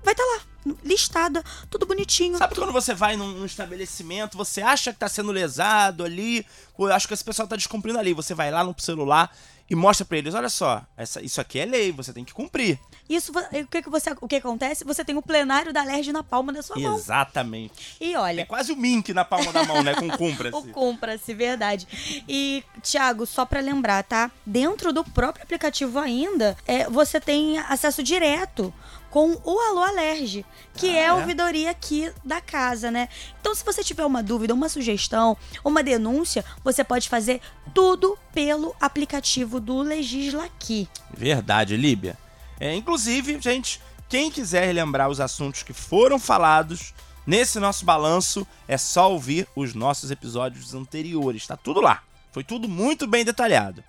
vai 0.02 0.12
estar 0.12 0.24
lá 0.24 0.40
listada, 0.82 1.44
tudo 1.68 1.86
bonitinho. 1.86 2.38
Sabe 2.38 2.54
quando 2.54 2.72
você 2.72 2.94
vai 2.94 3.16
num, 3.16 3.28
num 3.28 3.44
estabelecimento, 3.44 4.36
você 4.36 4.62
acha 4.62 4.92
que 4.92 4.98
tá 4.98 5.08
sendo 5.08 5.30
lesado 5.30 6.04
ali, 6.04 6.46
ou 6.76 6.88
eu 6.88 6.94
acho 6.94 7.06
que 7.06 7.14
esse 7.14 7.24
pessoal 7.24 7.46
tá 7.46 7.56
descumprindo 7.56 7.98
ali, 7.98 8.14
você 8.14 8.34
vai 8.34 8.50
lá 8.50 8.64
no 8.64 8.74
celular 8.78 9.30
e 9.68 9.74
mostra 9.74 10.04
pra 10.04 10.18
eles, 10.18 10.34
olha 10.34 10.48
só, 10.48 10.82
essa, 10.96 11.22
isso 11.22 11.40
aqui 11.40 11.58
é 11.58 11.64
lei, 11.64 11.90
você 11.90 12.12
tem 12.12 12.24
que 12.24 12.34
cumprir. 12.34 12.78
Isso, 13.08 13.32
o 13.32 13.66
que 13.66 13.82
que 13.82 13.90
você 13.90 14.14
o 14.20 14.28
que 14.28 14.36
acontece? 14.36 14.84
Você 14.84 15.04
tem 15.04 15.16
o 15.16 15.22
plenário 15.22 15.72
da 15.72 15.82
LERJ 15.82 16.12
na 16.12 16.22
palma 16.22 16.52
da 16.52 16.62
sua 16.62 16.78
mão. 16.78 16.96
Exatamente. 16.96 17.96
E 18.00 18.14
É 18.14 18.18
olha, 18.18 18.46
quase 18.46 18.72
o 18.72 18.76
Mink 18.76 19.12
na 19.12 19.24
palma 19.24 19.52
da 19.52 19.64
mão, 19.64 19.82
né, 19.82 19.94
com 19.94 20.08
cumpra 20.16 20.54
o 20.56 20.62
cumpra-se, 20.68 21.34
verdade. 21.34 21.86
E, 22.28 22.64
Thiago, 22.82 23.26
só 23.26 23.44
pra 23.44 23.60
lembrar, 23.60 24.02
tá? 24.04 24.30
Dentro 24.44 24.92
do 24.92 25.04
próprio 25.04 25.42
aplicativo 25.44 25.98
ainda, 25.98 26.56
é, 26.66 26.88
você 26.88 27.20
tem 27.20 27.58
acesso 27.58 28.02
direto 28.02 28.72
com 29.14 29.38
o 29.44 29.60
Alô 29.60 29.84
Alerge, 29.84 30.44
que 30.74 30.88
Ah, 30.88 30.92
é 30.98 31.02
a 31.02 31.10
é? 31.10 31.12
ouvidoria 31.12 31.70
aqui 31.70 32.12
da 32.24 32.40
casa, 32.40 32.90
né? 32.90 33.08
Então, 33.40 33.54
se 33.54 33.64
você 33.64 33.84
tiver 33.84 34.04
uma 34.04 34.24
dúvida, 34.24 34.52
uma 34.52 34.68
sugestão, 34.68 35.36
uma 35.64 35.84
denúncia, 35.84 36.44
você 36.64 36.82
pode 36.82 37.08
fazer 37.08 37.40
tudo 37.72 38.18
pelo 38.32 38.74
aplicativo 38.80 39.60
do 39.60 39.82
Legisla 39.82 40.46
aqui. 40.46 40.88
Verdade, 41.16 41.76
Líbia. 41.76 42.18
É, 42.58 42.74
inclusive, 42.74 43.40
gente, 43.40 43.80
quem 44.08 44.32
quiser 44.32 44.66
relembrar 44.66 45.08
os 45.08 45.20
assuntos 45.20 45.62
que 45.62 45.72
foram 45.72 46.18
falados 46.18 46.92
nesse 47.24 47.60
nosso 47.60 47.84
balanço, 47.84 48.44
é 48.66 48.76
só 48.76 49.12
ouvir 49.12 49.46
os 49.54 49.74
nossos 49.74 50.10
episódios 50.10 50.74
anteriores. 50.74 51.46
Tá 51.46 51.56
tudo 51.56 51.80
lá. 51.80 52.02
Foi 52.32 52.42
tudo 52.42 52.68
muito 52.68 53.06
bem 53.06 53.24
detalhado. 53.24 53.84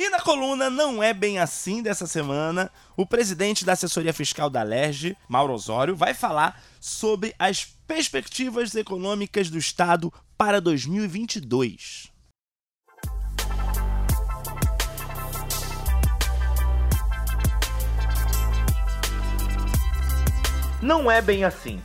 E 0.00 0.08
na 0.08 0.18
coluna 0.18 0.70
Não 0.70 1.02
é 1.02 1.12
Bem 1.12 1.38
Assim 1.38 1.82
dessa 1.82 2.06
semana, 2.06 2.70
o 2.96 3.04
presidente 3.04 3.66
da 3.66 3.74
assessoria 3.74 4.14
fiscal 4.14 4.48
da 4.48 4.62
LERJ, 4.62 5.14
Mauro 5.28 5.52
Osório, 5.52 5.94
vai 5.94 6.14
falar 6.14 6.58
sobre 6.80 7.34
as 7.38 7.66
perspectivas 7.86 8.74
econômicas 8.74 9.50
do 9.50 9.58
Estado 9.58 10.10
para 10.38 10.58
2022. 10.58 12.10
Não 20.80 21.10
é 21.10 21.20
bem 21.20 21.44
assim. 21.44 21.78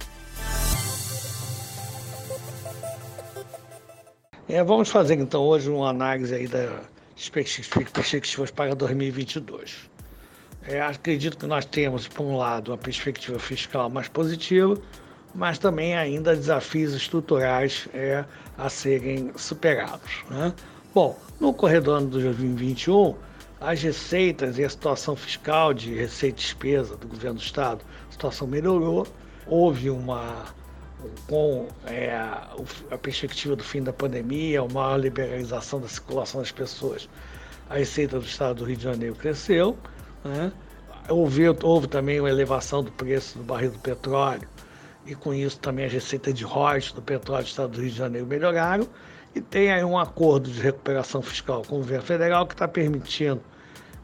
É, 4.48 4.64
vamos 4.64 4.88
fazer 4.88 5.20
então 5.20 5.42
hoje 5.42 5.70
uma 5.70 5.90
análise 5.90 6.34
aí 6.34 6.48
das 6.48 6.95
perspectivas 7.94 8.52
para 8.52 8.76
2022. 8.76 9.90
É, 10.64 10.82
acredito 10.82 11.38
que 11.38 11.46
nós 11.46 11.66
temos, 11.66 12.08
por 12.08 12.24
um 12.24 12.38
lado, 12.38 12.72
uma 12.72 12.78
perspectiva 12.78 13.38
fiscal 13.38 13.90
mais 13.90 14.08
positiva, 14.08 14.78
mas 15.34 15.58
também 15.58 15.96
ainda 15.96 16.36
desafios 16.36 16.94
estruturais 16.94 17.88
é, 17.94 18.26
a 18.58 18.70
serem 18.70 19.32
superados. 19.36 20.24
né? 20.30 20.54
Bom, 20.94 21.18
no 21.40 21.54
corredor 21.54 22.02
de 22.02 22.08
2021, 22.08 23.16
as 23.60 23.82
receitas 23.82 24.58
e 24.58 24.64
a 24.64 24.70
situação 24.70 25.16
fiscal 25.16 25.74
de 25.74 25.94
receita 25.94 26.40
e 26.40 26.44
despesa 26.44 26.96
do 26.98 27.08
governo 27.08 27.38
do 27.38 27.44
Estado, 27.44 27.82
a 28.10 28.12
situação 28.12 28.48
melhorou 28.48 29.08
houve 29.48 29.90
uma 29.90 30.46
com 31.28 31.68
é, 31.86 32.16
a 32.16 32.98
perspectiva 32.98 33.56
do 33.56 33.64
fim 33.64 33.82
da 33.82 33.94
pandemia, 33.94 34.64
uma 34.64 34.82
maior 34.82 34.98
liberalização 34.98 35.80
da 35.80 35.88
circulação 35.88 36.42
das 36.42 36.52
pessoas, 36.52 37.10
a 37.70 37.76
receita 37.76 38.20
do 38.20 38.26
Estado 38.26 38.58
do 38.58 38.66
Rio 38.66 38.78
de 38.78 38.84
Janeiro 38.84 39.16
cresceu. 39.16 39.78
Né? 40.24 40.52
Houve, 41.10 41.44
houve 41.64 41.88
também 41.88 42.20
uma 42.20 42.30
elevação 42.30 42.84
do 42.84 42.92
preço 42.92 43.38
do 43.38 43.44
barril 43.44 43.72
do 43.72 43.80
petróleo 43.80 44.48
e 45.06 45.14
com 45.14 45.34
isso 45.34 45.60
também 45.60 45.86
as 45.86 45.94
receitas 45.94 46.34
de 46.34 46.44
royalties 46.44 46.92
do 46.92 47.02
petróleo 47.02 47.44
do 47.44 47.48
Estado 47.48 47.72
do 47.72 47.82
Rio 47.82 47.92
de 47.92 47.98
Janeiro 47.98 48.28
melhoraram. 48.28 48.88
E 49.36 49.42
tem 49.42 49.72
aí 49.72 49.84
um 49.84 49.98
acordo 49.98 50.50
de 50.50 50.62
recuperação 50.62 51.22
fiscal 51.22 51.62
com 51.68 51.76
o 51.76 51.80
governo 51.80 52.06
federal 52.06 52.48
que 52.48 52.54
está 52.54 52.68
permitindo 52.68 53.42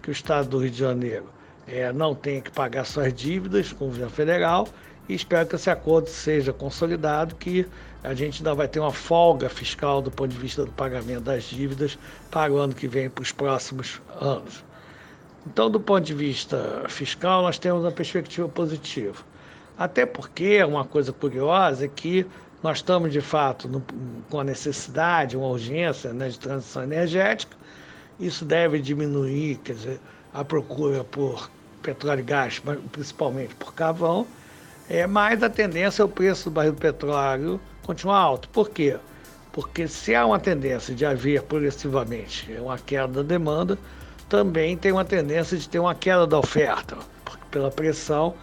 que 0.02 0.10
o 0.10 0.12
Estado 0.12 0.50
do 0.50 0.58
Rio 0.60 0.70
de 0.70 0.78
Janeiro 0.78 1.26
é, 1.68 1.92
não 1.94 2.14
tenha 2.14 2.42
que 2.42 2.52
pagar 2.52 2.86
suas 2.86 3.14
dívidas 3.14 3.72
com 3.72 3.86
o 3.86 3.88
governo 3.88 4.12
federal 4.12 4.68
e 5.12 5.16
espero 5.16 5.46
que 5.46 5.56
esse 5.56 5.70
acordo 5.70 6.08
seja 6.08 6.54
consolidado, 6.54 7.36
que 7.36 7.68
a 8.02 8.14
gente 8.14 8.38
ainda 8.38 8.56
vai 8.56 8.66
ter 8.66 8.80
uma 8.80 8.94
folga 8.94 9.50
fiscal 9.50 10.02
do 10.02 10.10
ponto 10.10 10.30
de 10.30 10.38
vista 10.38 10.64
do 10.64 10.72
pagamento 10.72 11.20
das 11.20 11.44
dívidas 11.44 12.00
para 12.32 12.54
o 12.54 12.58
ano 12.58 12.74
que 12.74 12.88
vem, 12.88 13.10
para 13.10 13.22
os 13.22 13.34
próximos 13.34 14.02
anos. 14.22 14.64
Então, 15.46 15.70
do 15.70 15.82
ponto 15.82 16.06
de 16.06 16.14
vista 16.14 16.86
fiscal, 16.88 17.42
nós 17.42 17.60
temos 17.60 17.84
uma 17.84 17.92
perspectiva 17.92 18.48
positiva. 18.48 19.18
Até 19.78 20.06
porque 20.06 20.64
uma 20.64 20.86
coisa 20.86 21.12
curiosa 21.12 21.84
é 21.84 21.88
que 21.90 22.26
nós 22.64 22.78
estamos, 22.78 23.12
de 23.12 23.20
fato, 23.20 23.68
no, 23.68 23.84
com 24.30 24.40
a 24.40 24.46
necessidade, 24.46 25.36
uma 25.36 25.48
urgência 25.48 26.14
né, 26.14 26.30
de 26.30 26.40
transição 26.40 26.84
energética. 26.84 27.58
Isso 28.18 28.46
deve 28.46 28.80
diminuir, 28.80 29.58
quer 29.58 29.74
dizer, 29.74 30.00
a 30.34 30.46
procura 30.46 31.04
por 31.04 31.52
petróleo 31.82 32.22
e 32.22 32.24
gás, 32.24 32.62
principalmente 32.94 33.54
por 33.56 33.74
carvão, 33.74 34.26
é, 34.92 35.08
mas 35.08 35.42
a 35.42 35.50
tendência 35.50 36.02
é 36.02 36.06
o 36.06 36.10
preço 36.10 36.50
do 36.50 36.54
barril 36.54 36.74
do 36.74 36.78
petróleo 36.78 37.62
continuar 37.86 38.18
alto. 38.18 38.50
Por 38.50 38.70
quê? 38.70 38.98
Porque 39.54 39.88
se 39.88 40.14
há 40.14 40.26
uma 40.26 40.38
tendência 40.38 40.94
de 40.94 41.06
haver 41.06 41.44
progressivamente 41.44 42.52
uma 42.60 42.78
queda 42.78 43.08
da 43.08 43.22
demanda, 43.24 43.78
também 44.28 44.76
tem 44.76 44.92
uma 44.92 45.06
tendência 45.06 45.58
de 45.58 45.70
ter 45.70 45.80
uma 45.80 45.96
queda 45.96 46.28
da 46.28 46.38
oferta, 46.38 46.98
pela 47.50 47.72
pressão 47.72 48.36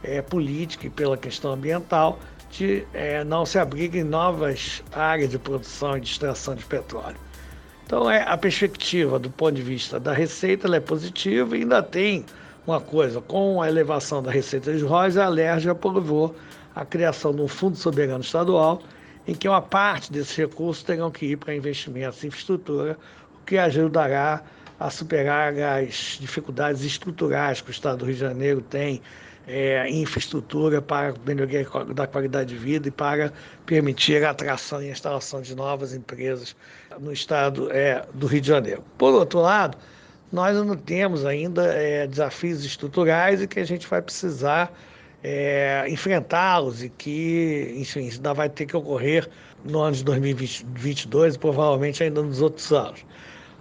é, 0.00 0.22
política 0.22 0.86
e 0.86 0.90
pela 0.90 1.16
questão 1.16 1.52
ambiental 1.52 2.20
de 2.52 2.86
é, 2.94 3.24
não 3.24 3.44
se 3.44 3.58
abrirem 3.58 4.04
novas 4.04 4.84
áreas 4.92 5.30
de 5.30 5.40
produção 5.40 5.96
e 5.96 6.00
de 6.00 6.08
extração 6.08 6.54
de 6.54 6.64
petróleo. 6.64 7.16
Então, 7.84 8.08
é, 8.08 8.22
a 8.22 8.36
perspectiva 8.36 9.18
do 9.18 9.30
ponto 9.30 9.54
de 9.54 9.62
vista 9.62 9.98
da 9.98 10.12
receita 10.12 10.68
é 10.74 10.80
positiva 10.80 11.56
e 11.56 11.62
ainda 11.62 11.82
tem 11.82 12.24
uma 12.66 12.80
coisa, 12.80 13.20
com 13.20 13.62
a 13.62 13.68
elevação 13.68 14.22
da 14.22 14.30
receita 14.30 14.76
de 14.76 14.82
royalties, 14.82 15.16
a 15.16 15.28
LERJ 15.28 15.70
aprovou 15.70 16.34
a 16.74 16.84
criação 16.84 17.34
de 17.34 17.40
um 17.40 17.48
fundo 17.48 17.76
soberano 17.76 18.22
estadual, 18.22 18.82
em 19.26 19.34
que 19.34 19.48
uma 19.48 19.62
parte 19.62 20.12
desses 20.12 20.34
recursos 20.36 20.82
terão 20.82 21.10
que 21.10 21.26
ir 21.26 21.36
para 21.36 21.54
investimentos 21.54 22.22
em 22.22 22.28
infraestrutura, 22.28 22.98
o 23.40 23.44
que 23.46 23.56
ajudará 23.56 24.42
a 24.78 24.90
superar 24.90 25.54
as 25.58 26.18
dificuldades 26.20 26.82
estruturais 26.82 27.60
que 27.60 27.70
o 27.70 27.72
Estado 27.72 27.98
do 27.98 28.04
Rio 28.04 28.14
de 28.14 28.20
Janeiro 28.20 28.60
tem 28.60 29.00
é, 29.46 29.88
infraestrutura 29.88 30.82
para 30.82 31.14
melhoria 31.24 31.66
da 31.94 32.06
qualidade 32.06 32.50
de 32.50 32.56
vida 32.56 32.88
e 32.88 32.90
para 32.90 33.32
permitir 33.64 34.24
a 34.24 34.30
atração 34.30 34.82
e 34.82 34.90
instalação 34.90 35.40
de 35.40 35.54
novas 35.54 35.94
empresas 35.94 36.56
no 36.98 37.12
estado 37.12 37.70
é, 37.70 38.04
do 38.12 38.26
Rio 38.26 38.40
de 38.40 38.48
Janeiro. 38.48 38.84
Por 38.98 39.14
outro 39.14 39.40
lado, 39.40 39.78
nós 40.32 40.56
não 40.56 40.76
temos 40.76 41.24
ainda 41.24 41.64
é, 41.66 42.06
desafios 42.06 42.64
estruturais 42.64 43.40
e 43.40 43.46
que 43.46 43.60
a 43.60 43.64
gente 43.64 43.86
vai 43.86 44.02
precisar 44.02 44.72
é, 45.22 45.86
enfrentá-los 45.88 46.82
e 46.82 46.88
que, 46.88 47.74
enfim, 47.76 48.10
ainda 48.10 48.34
vai 48.34 48.48
ter 48.48 48.66
que 48.66 48.76
ocorrer 48.76 49.28
no 49.64 49.80
ano 49.80 49.96
de 49.96 50.04
2022 50.04 51.34
e 51.34 51.38
provavelmente 51.38 52.02
ainda 52.02 52.22
nos 52.22 52.40
outros 52.40 52.72
anos. 52.72 53.04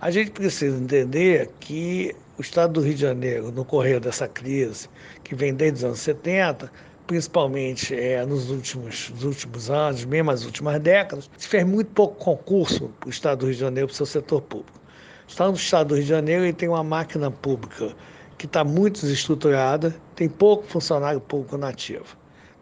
A 0.01 0.11
gente 0.11 0.31
precisa 0.31 0.77
entender 0.77 1.49
que 1.59 2.15
o 2.37 2.41
estado 2.41 2.73
do 2.73 2.81
Rio 2.81 2.93
de 2.93 3.01
Janeiro, 3.01 3.51
no 3.51 3.63
correr 3.63 3.99
dessa 3.99 4.27
crise, 4.27 4.89
que 5.23 5.33
vem 5.33 5.53
desde 5.53 5.77
os 5.79 5.83
anos 5.85 5.99
70, 5.99 6.71
principalmente 7.07 7.95
é, 7.95 8.25
nos, 8.25 8.49
últimos, 8.49 9.09
nos 9.11 9.23
últimos 9.23 9.69
anos, 9.69 10.03
mesmo 10.05 10.31
as 10.31 10.43
últimas 10.43 10.79
décadas, 10.81 11.29
se 11.37 11.47
fez 11.47 11.65
muito 11.65 11.89
pouco 11.91 12.15
concurso 12.15 12.89
para 12.99 13.07
o 13.07 13.09
estado 13.09 13.39
do 13.39 13.45
Rio 13.45 13.55
de 13.55 13.61
Janeiro, 13.61 13.87
para 13.87 13.93
o 13.93 13.97
seu 13.97 14.05
setor 14.05 14.41
público. 14.41 14.84
O 15.27 15.29
estado 15.29 15.51
do 15.53 15.57
estado 15.57 15.87
do 15.87 15.95
Rio 15.95 16.03
de 16.03 16.09
Janeiro 16.09 16.43
ele 16.43 16.53
tem 16.53 16.69
uma 16.69 16.83
máquina 16.83 17.31
pública 17.31 17.95
que 18.37 18.45
está 18.45 18.63
muito 18.63 19.01
desestruturada, 19.01 19.95
tem 20.15 20.29
pouco 20.29 20.65
funcionário 20.67 21.19
público 21.19 21.57
nativo. 21.57 22.05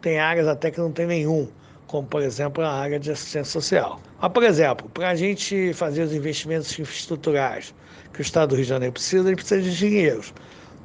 Tem 0.00 0.18
áreas 0.18 0.48
até 0.48 0.70
que 0.70 0.78
não 0.78 0.90
tem 0.90 1.06
nenhum, 1.06 1.48
como 1.86 2.06
por 2.06 2.22
exemplo 2.22 2.64
a 2.64 2.72
área 2.72 2.98
de 2.98 3.10
assistência 3.10 3.52
social. 3.52 4.00
Mas, 4.20 4.32
por 4.32 4.42
exemplo, 4.42 4.88
para 4.88 5.10
a 5.10 5.14
gente 5.14 5.72
fazer 5.74 6.02
os 6.02 6.12
investimentos 6.12 6.78
infraestruturais, 6.78 7.74
que 8.12 8.20
o 8.20 8.22
Estado 8.22 8.50
do 8.50 8.54
Rio 8.56 8.64
de 8.64 8.70
Janeiro 8.70 8.92
precisa, 8.92 9.28
ele 9.28 9.36
precisa 9.36 9.60
de 9.60 9.68
engenheiros. 9.68 10.32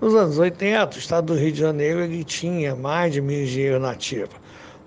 Nos 0.02 0.16
anos 0.16 0.38
80, 0.38 0.96
o 0.96 1.00
Estado 1.00 1.34
do 1.34 1.40
Rio 1.40 1.52
de 1.52 1.60
Janeiro 1.60 2.02
ele 2.02 2.24
tinha 2.24 2.76
mais 2.76 3.14
de 3.14 3.22
mil 3.22 3.44
engenheiros 3.44 3.82
nativos. 3.82 4.36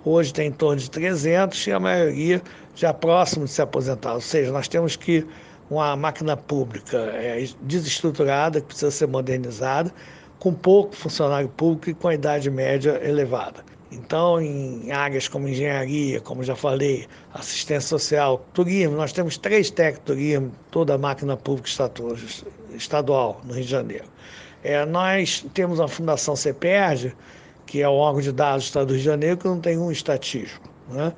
Hoje 0.05 0.33
tem 0.33 0.49
em 0.49 0.53
torno 0.53 0.81
de 0.81 0.91
300 0.91 1.67
e 1.67 1.73
a 1.73 1.79
maioria 1.79 2.43
já 2.75 2.93
próximo 2.93 3.45
de 3.45 3.53
se 3.53 3.63
aposentar. 3.63 4.15
Ou 4.15 4.21
seja, 4.21 4.51
nós 4.51 4.67
temos 4.69 4.97
que 4.97 5.25
uma 5.73 5.97
máquina 5.97 6.37
pública 6.37 6.99
é, 7.15 7.45
desestruturada, 7.63 8.61
que 8.61 8.67
precisa 8.67 8.91
ser 8.91 9.09
modernizada, 9.09 9.93
com 10.39 10.53
pouco 10.53 10.95
funcionário 10.95 11.49
público 11.49 11.91
e 11.91 11.95
com 11.95 12.09
a 12.09 12.15
idade 12.15 12.51
média 12.51 13.01
elevada. 13.03 13.65
Então, 13.93 14.41
em 14.41 14.91
áreas 14.91 15.29
como 15.29 15.47
engenharia, 15.47 16.21
como 16.21 16.43
já 16.43 16.57
falei, 16.57 17.07
assistência 17.35 17.89
social, 17.89 18.45
turismo, 18.55 18.97
nós 18.97 19.13
temos 19.13 19.37
três 19.37 19.71
de 19.71 19.93
turismo, 20.01 20.51
toda 20.71 20.95
a 20.95 20.99
máquina 20.99 21.37
pública 21.37 21.69
estadual 22.75 23.41
no 23.45 23.53
Rio 23.53 23.65
de 23.65 23.71
Janeiro. 23.71 24.07
É, 24.65 24.87
nós 24.87 25.45
temos 25.53 25.79
a 25.79 25.87
Fundação 25.87 26.35
CEPERJ, 26.35 27.15
que 27.67 27.83
é 27.83 27.89
o 27.89 27.93
órgão 27.93 28.23
de 28.23 28.33
dados 28.33 28.65
do 28.65 28.67
Estado 28.69 28.87
do 28.87 28.93
Rio 28.95 29.01
de 29.01 29.05
Janeiro, 29.05 29.37
que 29.37 29.47
não 29.47 29.61
tem 29.61 29.77
um 29.77 29.93
estatístico. 29.93 30.69
Né? 30.89 31.13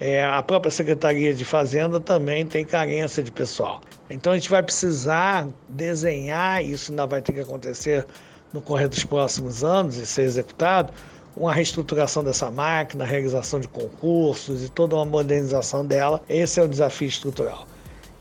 É, 0.00 0.24
a 0.24 0.40
própria 0.42 0.70
Secretaria 0.70 1.34
de 1.34 1.44
Fazenda 1.44 1.98
também 1.98 2.46
tem 2.46 2.64
carência 2.64 3.22
de 3.22 3.32
pessoal. 3.32 3.80
Então 4.08 4.32
a 4.32 4.36
gente 4.36 4.48
vai 4.48 4.62
precisar 4.62 5.48
desenhar, 5.68 6.64
isso 6.64 6.92
ainda 6.92 7.06
vai 7.06 7.20
ter 7.20 7.32
que 7.32 7.40
acontecer 7.40 8.06
no 8.52 8.60
correr 8.60 8.88
dos 8.88 9.04
próximos 9.04 9.64
anos 9.64 9.96
e 9.96 10.06
ser 10.06 10.22
executado, 10.22 10.92
uma 11.36 11.52
reestruturação 11.52 12.22
dessa 12.22 12.50
máquina, 12.50 13.04
realização 13.04 13.60
de 13.60 13.68
concursos 13.68 14.64
e 14.64 14.68
toda 14.68 14.94
uma 14.94 15.04
modernização 15.04 15.84
dela. 15.84 16.22
Esse 16.28 16.60
é 16.60 16.62
o 16.62 16.68
desafio 16.68 17.08
estrutural. 17.08 17.66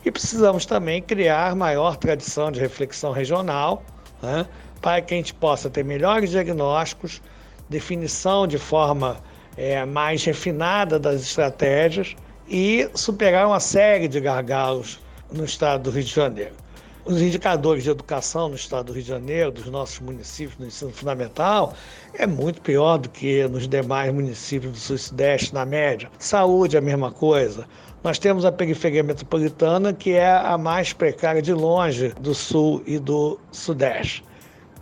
E 0.04 0.12
precisamos 0.12 0.66
também 0.66 1.02
criar 1.02 1.56
maior 1.56 1.96
tradição 1.96 2.52
de 2.52 2.60
reflexão 2.60 3.12
regional, 3.12 3.84
né, 4.22 4.46
para 4.82 5.02
que 5.02 5.14
a 5.14 5.18
gente 5.18 5.34
possa 5.34 5.70
ter 5.70 5.84
melhores 5.84 6.32
diagnósticos, 6.32 7.22
definição 7.70 8.48
de 8.48 8.58
forma 8.58 9.18
é, 9.58 9.84
mais 9.86 10.24
refinada 10.24 11.00
das 11.00 11.22
estratégias 11.22 12.16
e 12.48 12.90
superar 12.94 13.48
uma 13.48 13.60
série 13.60 14.08
de 14.08 14.20
gargalos 14.20 15.00
no 15.32 15.44
estado 15.44 15.84
do 15.84 15.90
Rio 15.90 16.04
de 16.04 16.14
Janeiro 16.14 16.68
os 17.08 17.22
indicadores 17.22 17.84
de 17.84 17.90
educação 17.90 18.50
no 18.50 18.56
estado 18.56 18.88
do 18.88 18.94
Rio 18.94 19.02
de 19.02 19.08
Janeiro, 19.08 19.52
dos 19.52 19.68
nossos 19.68 20.00
municípios 20.00 20.58
no 20.60 20.68
ensino 20.68 20.92
fundamental, 20.92 21.74
é 22.14 22.28
muito 22.28 22.62
pior 22.62 22.98
do 22.98 23.08
que 23.10 23.48
nos 23.48 23.68
demais 23.68 24.14
municípios 24.14 24.74
do 24.74 24.78
Sul-Sudeste, 24.78 25.54
na 25.54 25.66
média. 25.66 26.10
Saúde 26.20 26.76
é 26.76 26.80
a 26.80 26.82
mesma 26.82 27.12
coisa. 27.12 27.66
Nós 28.04 28.20
temos 28.20 28.44
a 28.46 28.52
periferia 28.52 29.04
metropolitana, 29.04 29.94
que 29.94 30.12
é 30.12 30.30
a 30.30 30.58
mais 30.58 30.92
precária 30.92 31.42
de 31.42 31.54
longe 31.54 32.10
do 32.20 32.34
Sul 32.34 32.84
e 32.86 33.00
do 33.00 33.40
Sudeste. 33.52 34.24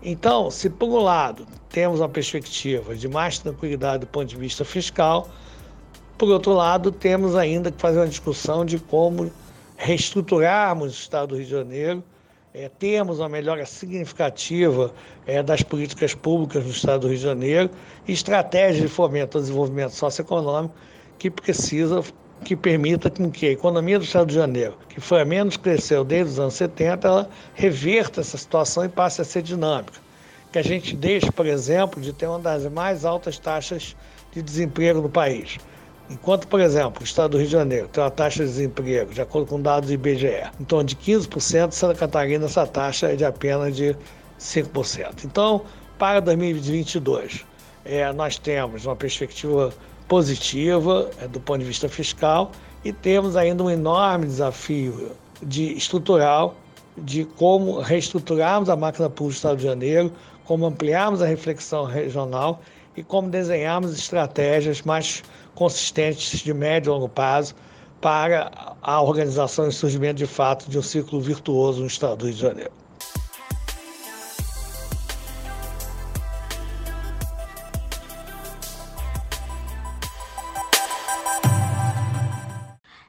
Então, 0.07 0.51
se 0.51 0.69
por 0.69 0.87
um 0.87 0.99
lado 0.99 1.47
temos 1.67 1.99
uma 1.99 2.07
perspectiva 2.07 2.95
de 2.95 3.07
mais 3.07 3.39
tranquilidade 3.39 4.01
do 4.01 4.07
ponto 4.07 4.27
de 4.27 4.35
vista 4.35 4.63
fiscal, 4.63 5.27
por 6.15 6.29
outro 6.29 6.53
lado, 6.53 6.91
temos 6.91 7.35
ainda 7.35 7.71
que 7.71 7.81
fazer 7.81 7.97
uma 7.97 8.07
discussão 8.07 8.63
de 8.63 8.77
como 8.77 9.31
reestruturarmos 9.75 10.95
o 10.95 11.01
Estado 11.01 11.29
do 11.29 11.37
Rio 11.37 11.45
de 11.45 11.49
Janeiro 11.49 12.03
é, 12.53 12.69
termos 12.69 13.17
uma 13.17 13.27
melhora 13.27 13.65
significativa 13.65 14.93
é, 15.25 15.41
das 15.41 15.63
políticas 15.63 16.13
públicas 16.13 16.63
no 16.63 16.69
Estado 16.69 17.01
do 17.01 17.07
Rio 17.07 17.17
de 17.17 17.23
Janeiro 17.23 17.71
estratégias 18.07 18.83
de 18.83 18.87
fomento 18.87 19.39
ao 19.39 19.41
desenvolvimento 19.41 19.95
socioeconômico 19.95 20.75
que 21.17 21.31
precisa 21.31 22.03
que 22.43 22.55
permita 22.55 23.09
com 23.09 23.31
que 23.31 23.47
a 23.47 23.51
economia 23.51 23.97
do 23.97 24.05
Estado 24.05 24.27
de 24.27 24.35
Janeiro, 24.35 24.75
que 24.89 24.99
foi 24.99 25.21
a 25.21 25.25
menos 25.25 25.57
cresceu 25.57 26.03
desde 26.03 26.33
os 26.33 26.39
anos 26.39 26.53
70, 26.55 27.07
ela 27.07 27.29
reverta 27.53 28.21
essa 28.21 28.37
situação 28.37 28.85
e 28.85 28.89
passe 28.89 29.21
a 29.21 29.25
ser 29.25 29.41
dinâmica. 29.41 29.99
Que 30.51 30.59
a 30.59 30.63
gente 30.63 30.95
deixe, 30.95 31.31
por 31.31 31.45
exemplo, 31.45 32.01
de 32.01 32.13
ter 32.13 32.27
uma 32.27 32.39
das 32.39 32.65
mais 32.71 33.03
altas 33.05 33.39
taxas 33.39 33.95
de 34.31 34.41
desemprego 34.41 35.01
no 35.01 35.09
país. 35.09 35.57
Enquanto, 36.09 36.47
por 36.47 36.59
exemplo, 36.59 37.01
o 37.01 37.03
estado 37.03 37.31
do 37.31 37.37
Rio 37.37 37.47
de 37.47 37.51
Janeiro 37.51 37.87
tem 37.87 38.03
uma 38.03 38.11
taxa 38.11 38.43
de 38.43 38.51
desemprego, 38.51 39.11
de 39.11 39.21
acordo 39.21 39.47
com 39.47 39.59
dados 39.59 39.89
do 39.89 39.93
IBGE, 39.93 40.43
em 40.59 40.63
torno 40.63 40.83
de 40.83 40.95
15%, 40.95 41.71
Santa 41.71 41.95
Catarina 41.95 42.45
essa 42.45 42.67
taxa 42.67 43.11
é 43.11 43.15
de 43.15 43.25
apenas 43.25 43.75
de 43.75 43.95
5%. 44.39 45.25
Então, 45.25 45.63
para 45.97 46.19
2022, 46.19 47.43
é, 47.83 48.11
nós 48.13 48.37
temos 48.37 48.85
uma 48.85 48.95
perspectiva 48.95 49.73
positiva 50.07 51.09
é, 51.21 51.27
do 51.27 51.39
ponto 51.39 51.59
de 51.59 51.65
vista 51.65 51.89
fiscal 51.89 52.51
e 52.83 52.93
temos 52.93 53.35
ainda 53.35 53.63
um 53.63 53.69
enorme 53.69 54.25
desafio 54.25 55.11
de 55.41 55.73
estrutural 55.73 56.55
de 56.97 57.25
como 57.25 57.79
reestruturarmos 57.79 58.69
a 58.69 58.75
máquina 58.75 59.09
pública 59.09 59.33
do 59.33 59.35
Estado 59.35 59.57
de 59.57 59.63
Janeiro, 59.63 60.11
como 60.45 60.65
ampliarmos 60.65 61.21
a 61.21 61.25
reflexão 61.25 61.85
regional 61.85 62.61
e 62.95 63.03
como 63.03 63.29
desenharmos 63.29 63.93
estratégias 63.93 64.81
mais 64.83 65.23
consistentes 65.55 66.39
de 66.39 66.53
médio 66.53 66.89
e 66.89 66.93
longo 66.93 67.09
prazo 67.09 67.55
para 67.99 68.51
a 68.81 69.01
organização 69.01 69.67
e 69.67 69.71
surgimento 69.71 70.15
de 70.15 70.27
fato 70.27 70.69
de 70.69 70.77
um 70.77 70.81
ciclo 70.81 71.19
virtuoso 71.19 71.81
no 71.81 71.87
Estado 71.87 72.17
do 72.17 72.25
Rio 72.25 72.35
de 72.35 72.41
Janeiro. 72.41 72.84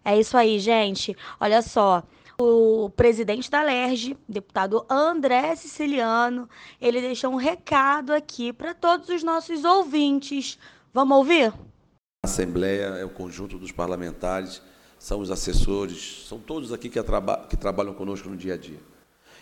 É 0.07 0.16
isso 0.16 0.37
aí, 0.37 0.61
gente. 0.61 1.16
Olha 1.40 1.61
só. 1.61 2.05
O 2.38 2.88
presidente 2.90 3.51
da 3.51 3.61
LERJ, 3.61 4.16
deputado 4.29 4.87
André 4.88 5.57
Siciliano, 5.57 6.49
ele 6.81 7.01
deixou 7.01 7.33
um 7.33 7.37
recado 7.37 8.12
aqui 8.12 8.53
para 8.53 8.73
todos 8.73 9.09
os 9.09 9.25
nossos 9.25 9.64
ouvintes. 9.64 10.59
Vamos 10.95 11.16
ouvir? 11.16 11.47
A 11.49 12.27
Assembleia 12.27 12.85
é 13.01 13.05
o 13.05 13.09
conjunto 13.09 13.59
dos 13.59 13.73
parlamentares, 13.73 14.62
são 14.97 15.19
os 15.19 15.31
assessores, 15.31 16.25
são 16.29 16.38
todos 16.38 16.73
aqui 16.73 16.88
que, 16.88 17.03
traba 17.03 17.45
que 17.49 17.57
trabalham 17.57 17.95
conosco 17.95 18.29
no 18.29 18.37
dia 18.37 18.55
a 18.55 18.57
dia. 18.57 18.79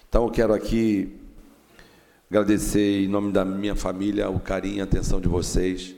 Então, 0.09 0.24
eu 0.24 0.31
quero 0.31 0.55
aqui 0.55 1.20
agradecer, 2.31 3.05
em 3.05 3.09
nome 3.09 3.33
da 3.33 3.44
minha 3.44 3.77
família, 3.77 4.31
o 4.31 4.40
carinho 4.40 4.77
e 4.77 4.81
a 4.81 4.85
atenção 4.85 5.20
de 5.20 5.29
vocês, 5.29 5.94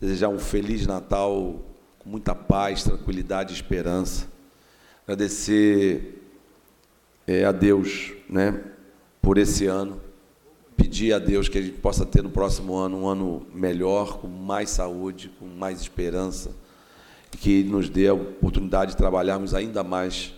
desejar 0.00 0.28
um 0.28 0.40
Feliz 0.40 0.88
Natal 0.88 1.71
com 2.02 2.10
muita 2.10 2.34
paz, 2.34 2.82
tranquilidade 2.82 3.52
e 3.52 3.54
esperança. 3.54 4.26
Agradecer 5.04 6.20
é, 7.26 7.44
a 7.44 7.52
Deus 7.52 8.12
né, 8.28 8.60
por 9.20 9.38
esse 9.38 9.66
ano. 9.66 10.00
Pedir 10.76 11.12
a 11.12 11.18
Deus 11.18 11.48
que 11.48 11.58
a 11.58 11.62
gente 11.62 11.78
possa 11.78 12.04
ter 12.04 12.22
no 12.22 12.30
próximo 12.30 12.74
ano 12.74 13.02
um 13.02 13.06
ano 13.06 13.46
melhor, 13.54 14.18
com 14.18 14.26
mais 14.26 14.70
saúde, 14.70 15.30
com 15.38 15.46
mais 15.46 15.80
esperança, 15.80 16.50
e 17.32 17.36
que 17.36 17.62
nos 17.62 17.88
dê 17.88 18.08
a 18.08 18.14
oportunidade 18.14 18.92
de 18.92 18.96
trabalharmos 18.96 19.54
ainda 19.54 19.84
mais 19.84 20.34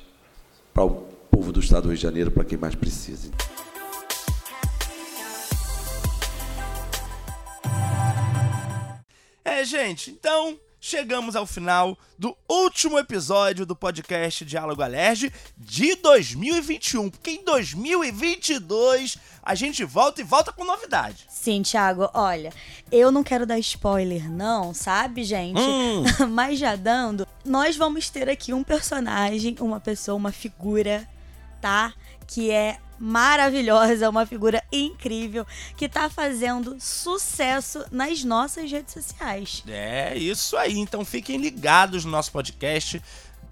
para 0.75 0.85
o 0.85 0.91
povo 1.31 1.51
do 1.51 1.61
Estado 1.61 1.85
do 1.85 1.89
Rio 1.89 1.97
de 1.97 2.03
Janeiro, 2.03 2.31
para 2.31 2.45
quem 2.45 2.59
mais 2.59 2.75
precisa. 2.75 3.31
É, 9.43 9.65
gente, 9.65 10.11
então 10.11 10.59
chegamos 10.85 11.35
ao 11.35 11.47
final 11.47 11.97
do 12.19 12.37
último 12.47 12.99
episódio 12.99 13.65
do 13.65 13.75
podcast 13.75 14.45
Diálogo 14.45 14.83
Alerge 14.83 15.33
de 15.57 15.95
2021. 15.97 17.09
Porque 17.09 17.31
em 17.31 17.43
2022 17.43 19.17
a 19.43 19.55
gente 19.55 19.83
volta 19.83 20.21
e 20.21 20.25
volta 20.25 20.53
com 20.53 20.63
novidade. 20.63 21.25
Sim, 21.31 21.63
Thiago, 21.63 22.11
olha, 22.13 22.53
eu 22.93 23.11
não 23.11 23.25
quero 23.25 23.47
dar 23.47 23.59
spoiler, 23.61 24.31
não, 24.31 24.75
sabe, 24.75 25.25
gente? 25.25 25.59
Hum. 25.59 26.05
Mas 26.29 26.59
já 26.59 26.77
dando, 26.77 27.27
nós 27.47 27.77
vamos 27.77 28.11
ter 28.11 28.29
aqui 28.29 28.53
um 28.53 28.63
personagem, 28.63 29.57
uma 29.61 29.81
pessoa, 29.81 30.19
uma 30.19 30.33
figura, 30.33 31.09
tá? 31.63 31.95
Que 32.27 32.51
é 32.51 32.79
maravilhosa, 32.99 34.09
uma 34.09 34.25
figura 34.25 34.63
incrível 34.73 35.47
que 35.77 35.89
tá 35.89 36.09
fazendo 36.09 36.77
sucesso 36.79 37.85
nas 37.91 38.25
nossas 38.25 38.71
redes 38.71 38.95
sociais. 38.95 39.63
É, 39.69 40.17
isso 40.17 40.57
aí. 40.57 40.79
Então 40.79 41.05
fiquem 41.05 41.37
ligados 41.37 42.05
no 42.05 42.11
nosso 42.11 42.33
podcast. 42.33 43.03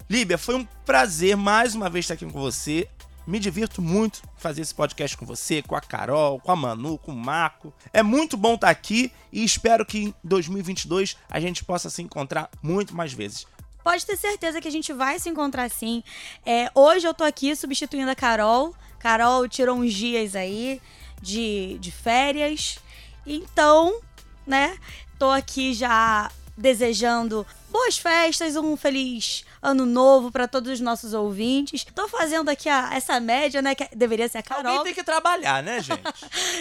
Líbia, 0.09 0.37
foi 0.37 0.55
um 0.55 0.65
prazer 0.85 1.35
mais 1.35 1.75
uma 1.75 1.89
vez 1.89 2.05
estar 2.05 2.15
aqui 2.15 2.25
com 2.25 2.39
você. 2.39 2.87
Me 3.25 3.39
divirto 3.39 3.81
muito 3.81 4.21
fazer 4.35 4.61
esse 4.61 4.75
podcast 4.75 5.15
com 5.15 5.25
você, 5.25 5.61
com 5.61 5.75
a 5.75 5.81
Carol, 5.81 6.41
com 6.41 6.51
a 6.51 6.55
Manu, 6.55 6.97
com 6.97 7.13
o 7.13 7.15
Marco. 7.15 7.73
É 7.93 8.03
muito 8.03 8.35
bom 8.35 8.55
estar 8.55 8.69
aqui 8.69 9.13
e 9.31 9.45
espero 9.45 9.85
que 9.85 9.97
em 9.97 10.15
2022 10.23 11.15
a 11.29 11.39
gente 11.39 11.63
possa 11.63 11.89
se 11.89 12.01
encontrar 12.01 12.49
muito 12.61 12.93
mais 12.93 13.13
vezes. 13.13 13.47
Pode 13.83 14.05
ter 14.05 14.15
certeza 14.15 14.61
que 14.61 14.67
a 14.67 14.71
gente 14.71 14.93
vai 14.93 15.19
se 15.19 15.29
encontrar 15.29 15.69
sim. 15.69 16.03
É, 16.45 16.71
hoje 16.73 17.07
eu 17.07 17.13
tô 17.13 17.23
aqui 17.23 17.55
substituindo 17.55 18.09
a 18.09 18.15
Carol. 18.15 18.73
Carol 18.97 19.47
tirou 19.47 19.77
uns 19.77 19.93
dias 19.93 20.35
aí 20.35 20.81
de, 21.21 21.77
de 21.79 21.91
férias. 21.91 22.79
Então, 23.25 23.99
né, 24.47 24.77
tô 25.19 25.29
aqui 25.29 25.73
já 25.73 26.31
desejando 26.55 27.45
boas 27.69 27.97
festas, 27.97 28.55
um 28.55 28.77
feliz 28.77 29.43
ano 29.61 29.85
novo 29.85 30.31
para 30.31 30.47
todos 30.47 30.71
os 30.73 30.79
nossos 30.79 31.13
ouvintes. 31.13 31.85
Tô 31.95 32.07
fazendo 32.07 32.49
aqui 32.49 32.69
a, 32.69 32.93
essa 32.93 33.19
média, 33.19 33.61
né, 33.61 33.73
que 33.73 33.87
deveria 33.95 34.27
ser 34.27 34.39
a 34.39 34.43
Carol. 34.43 34.71
Alguém 34.71 34.83
tem 34.83 34.93
que 34.93 35.03
trabalhar, 35.03 35.63
né, 35.63 35.81
gente? 35.81 36.01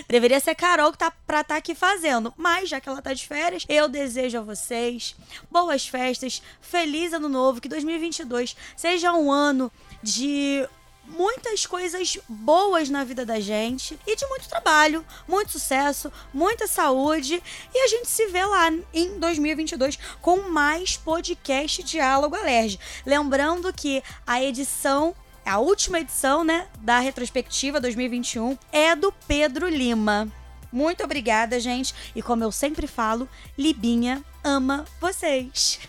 Deveria 0.09 0.41
ser 0.41 0.51
a 0.51 0.55
Carol 0.55 0.93
que 0.93 0.99
tá 0.99 1.11
pra 1.27 1.41
estar 1.41 1.55
tá 1.55 1.59
aqui 1.59 1.75
fazendo. 1.75 2.33
Mas, 2.37 2.69
já 2.69 2.81
que 2.81 2.89
ela 2.89 3.03
tá 3.03 3.13
de 3.13 3.27
férias, 3.27 3.65
eu 3.69 3.89
desejo 3.89 4.39
a 4.39 4.43
vocês 4.43 5.15
boas 5.51 5.87
festas, 5.87 6.43
feliz 6.61 7.13
ano 7.13 7.29
novo, 7.29 7.61
que 7.61 7.69
2022 7.69 8.57
seja 8.77 9.13
um 9.13 9.31
ano 9.31 9.71
de 10.03 10.67
muitas 11.05 11.67
coisas 11.67 12.19
boas 12.29 12.89
na 12.89 13.05
vida 13.05 13.25
da 13.25 13.41
gente 13.41 13.99
e 14.07 14.17
de 14.17 14.27
muito 14.27 14.49
trabalho, 14.49 15.05
muito 15.27 15.53
sucesso, 15.53 16.13
muita 16.33 16.67
saúde 16.67 17.43
e 17.75 17.79
a 17.79 17.89
gente 17.89 18.09
se 18.09 18.27
vê 18.27 18.45
lá 18.45 18.71
em 18.93 19.19
2022 19.19 19.99
com 20.21 20.49
mais 20.49 20.97
podcast 20.97 21.83
Diálogo 21.83 22.37
Alerge. 22.37 22.79
Lembrando 23.05 23.73
que 23.73 24.03
a 24.27 24.43
edição 24.43 25.15
a 25.45 25.59
última 25.59 25.99
edição, 25.99 26.45
né, 26.45 26.69
da 26.81 27.01
retrospectiva 27.01 27.81
2021 27.81 28.57
é 28.71 28.95
do 28.95 29.13
Pedro 29.27 29.69
Lima. 29.69 30.31
Muito 30.73 31.03
obrigada, 31.03 31.59
gente. 31.59 31.93
E 32.15 32.23
como 32.23 32.45
eu 32.45 32.53
sempre 32.53 32.87
falo, 32.87 33.29
Libinha 33.59 34.25
ama 34.43 34.87
vocês. 35.01 35.81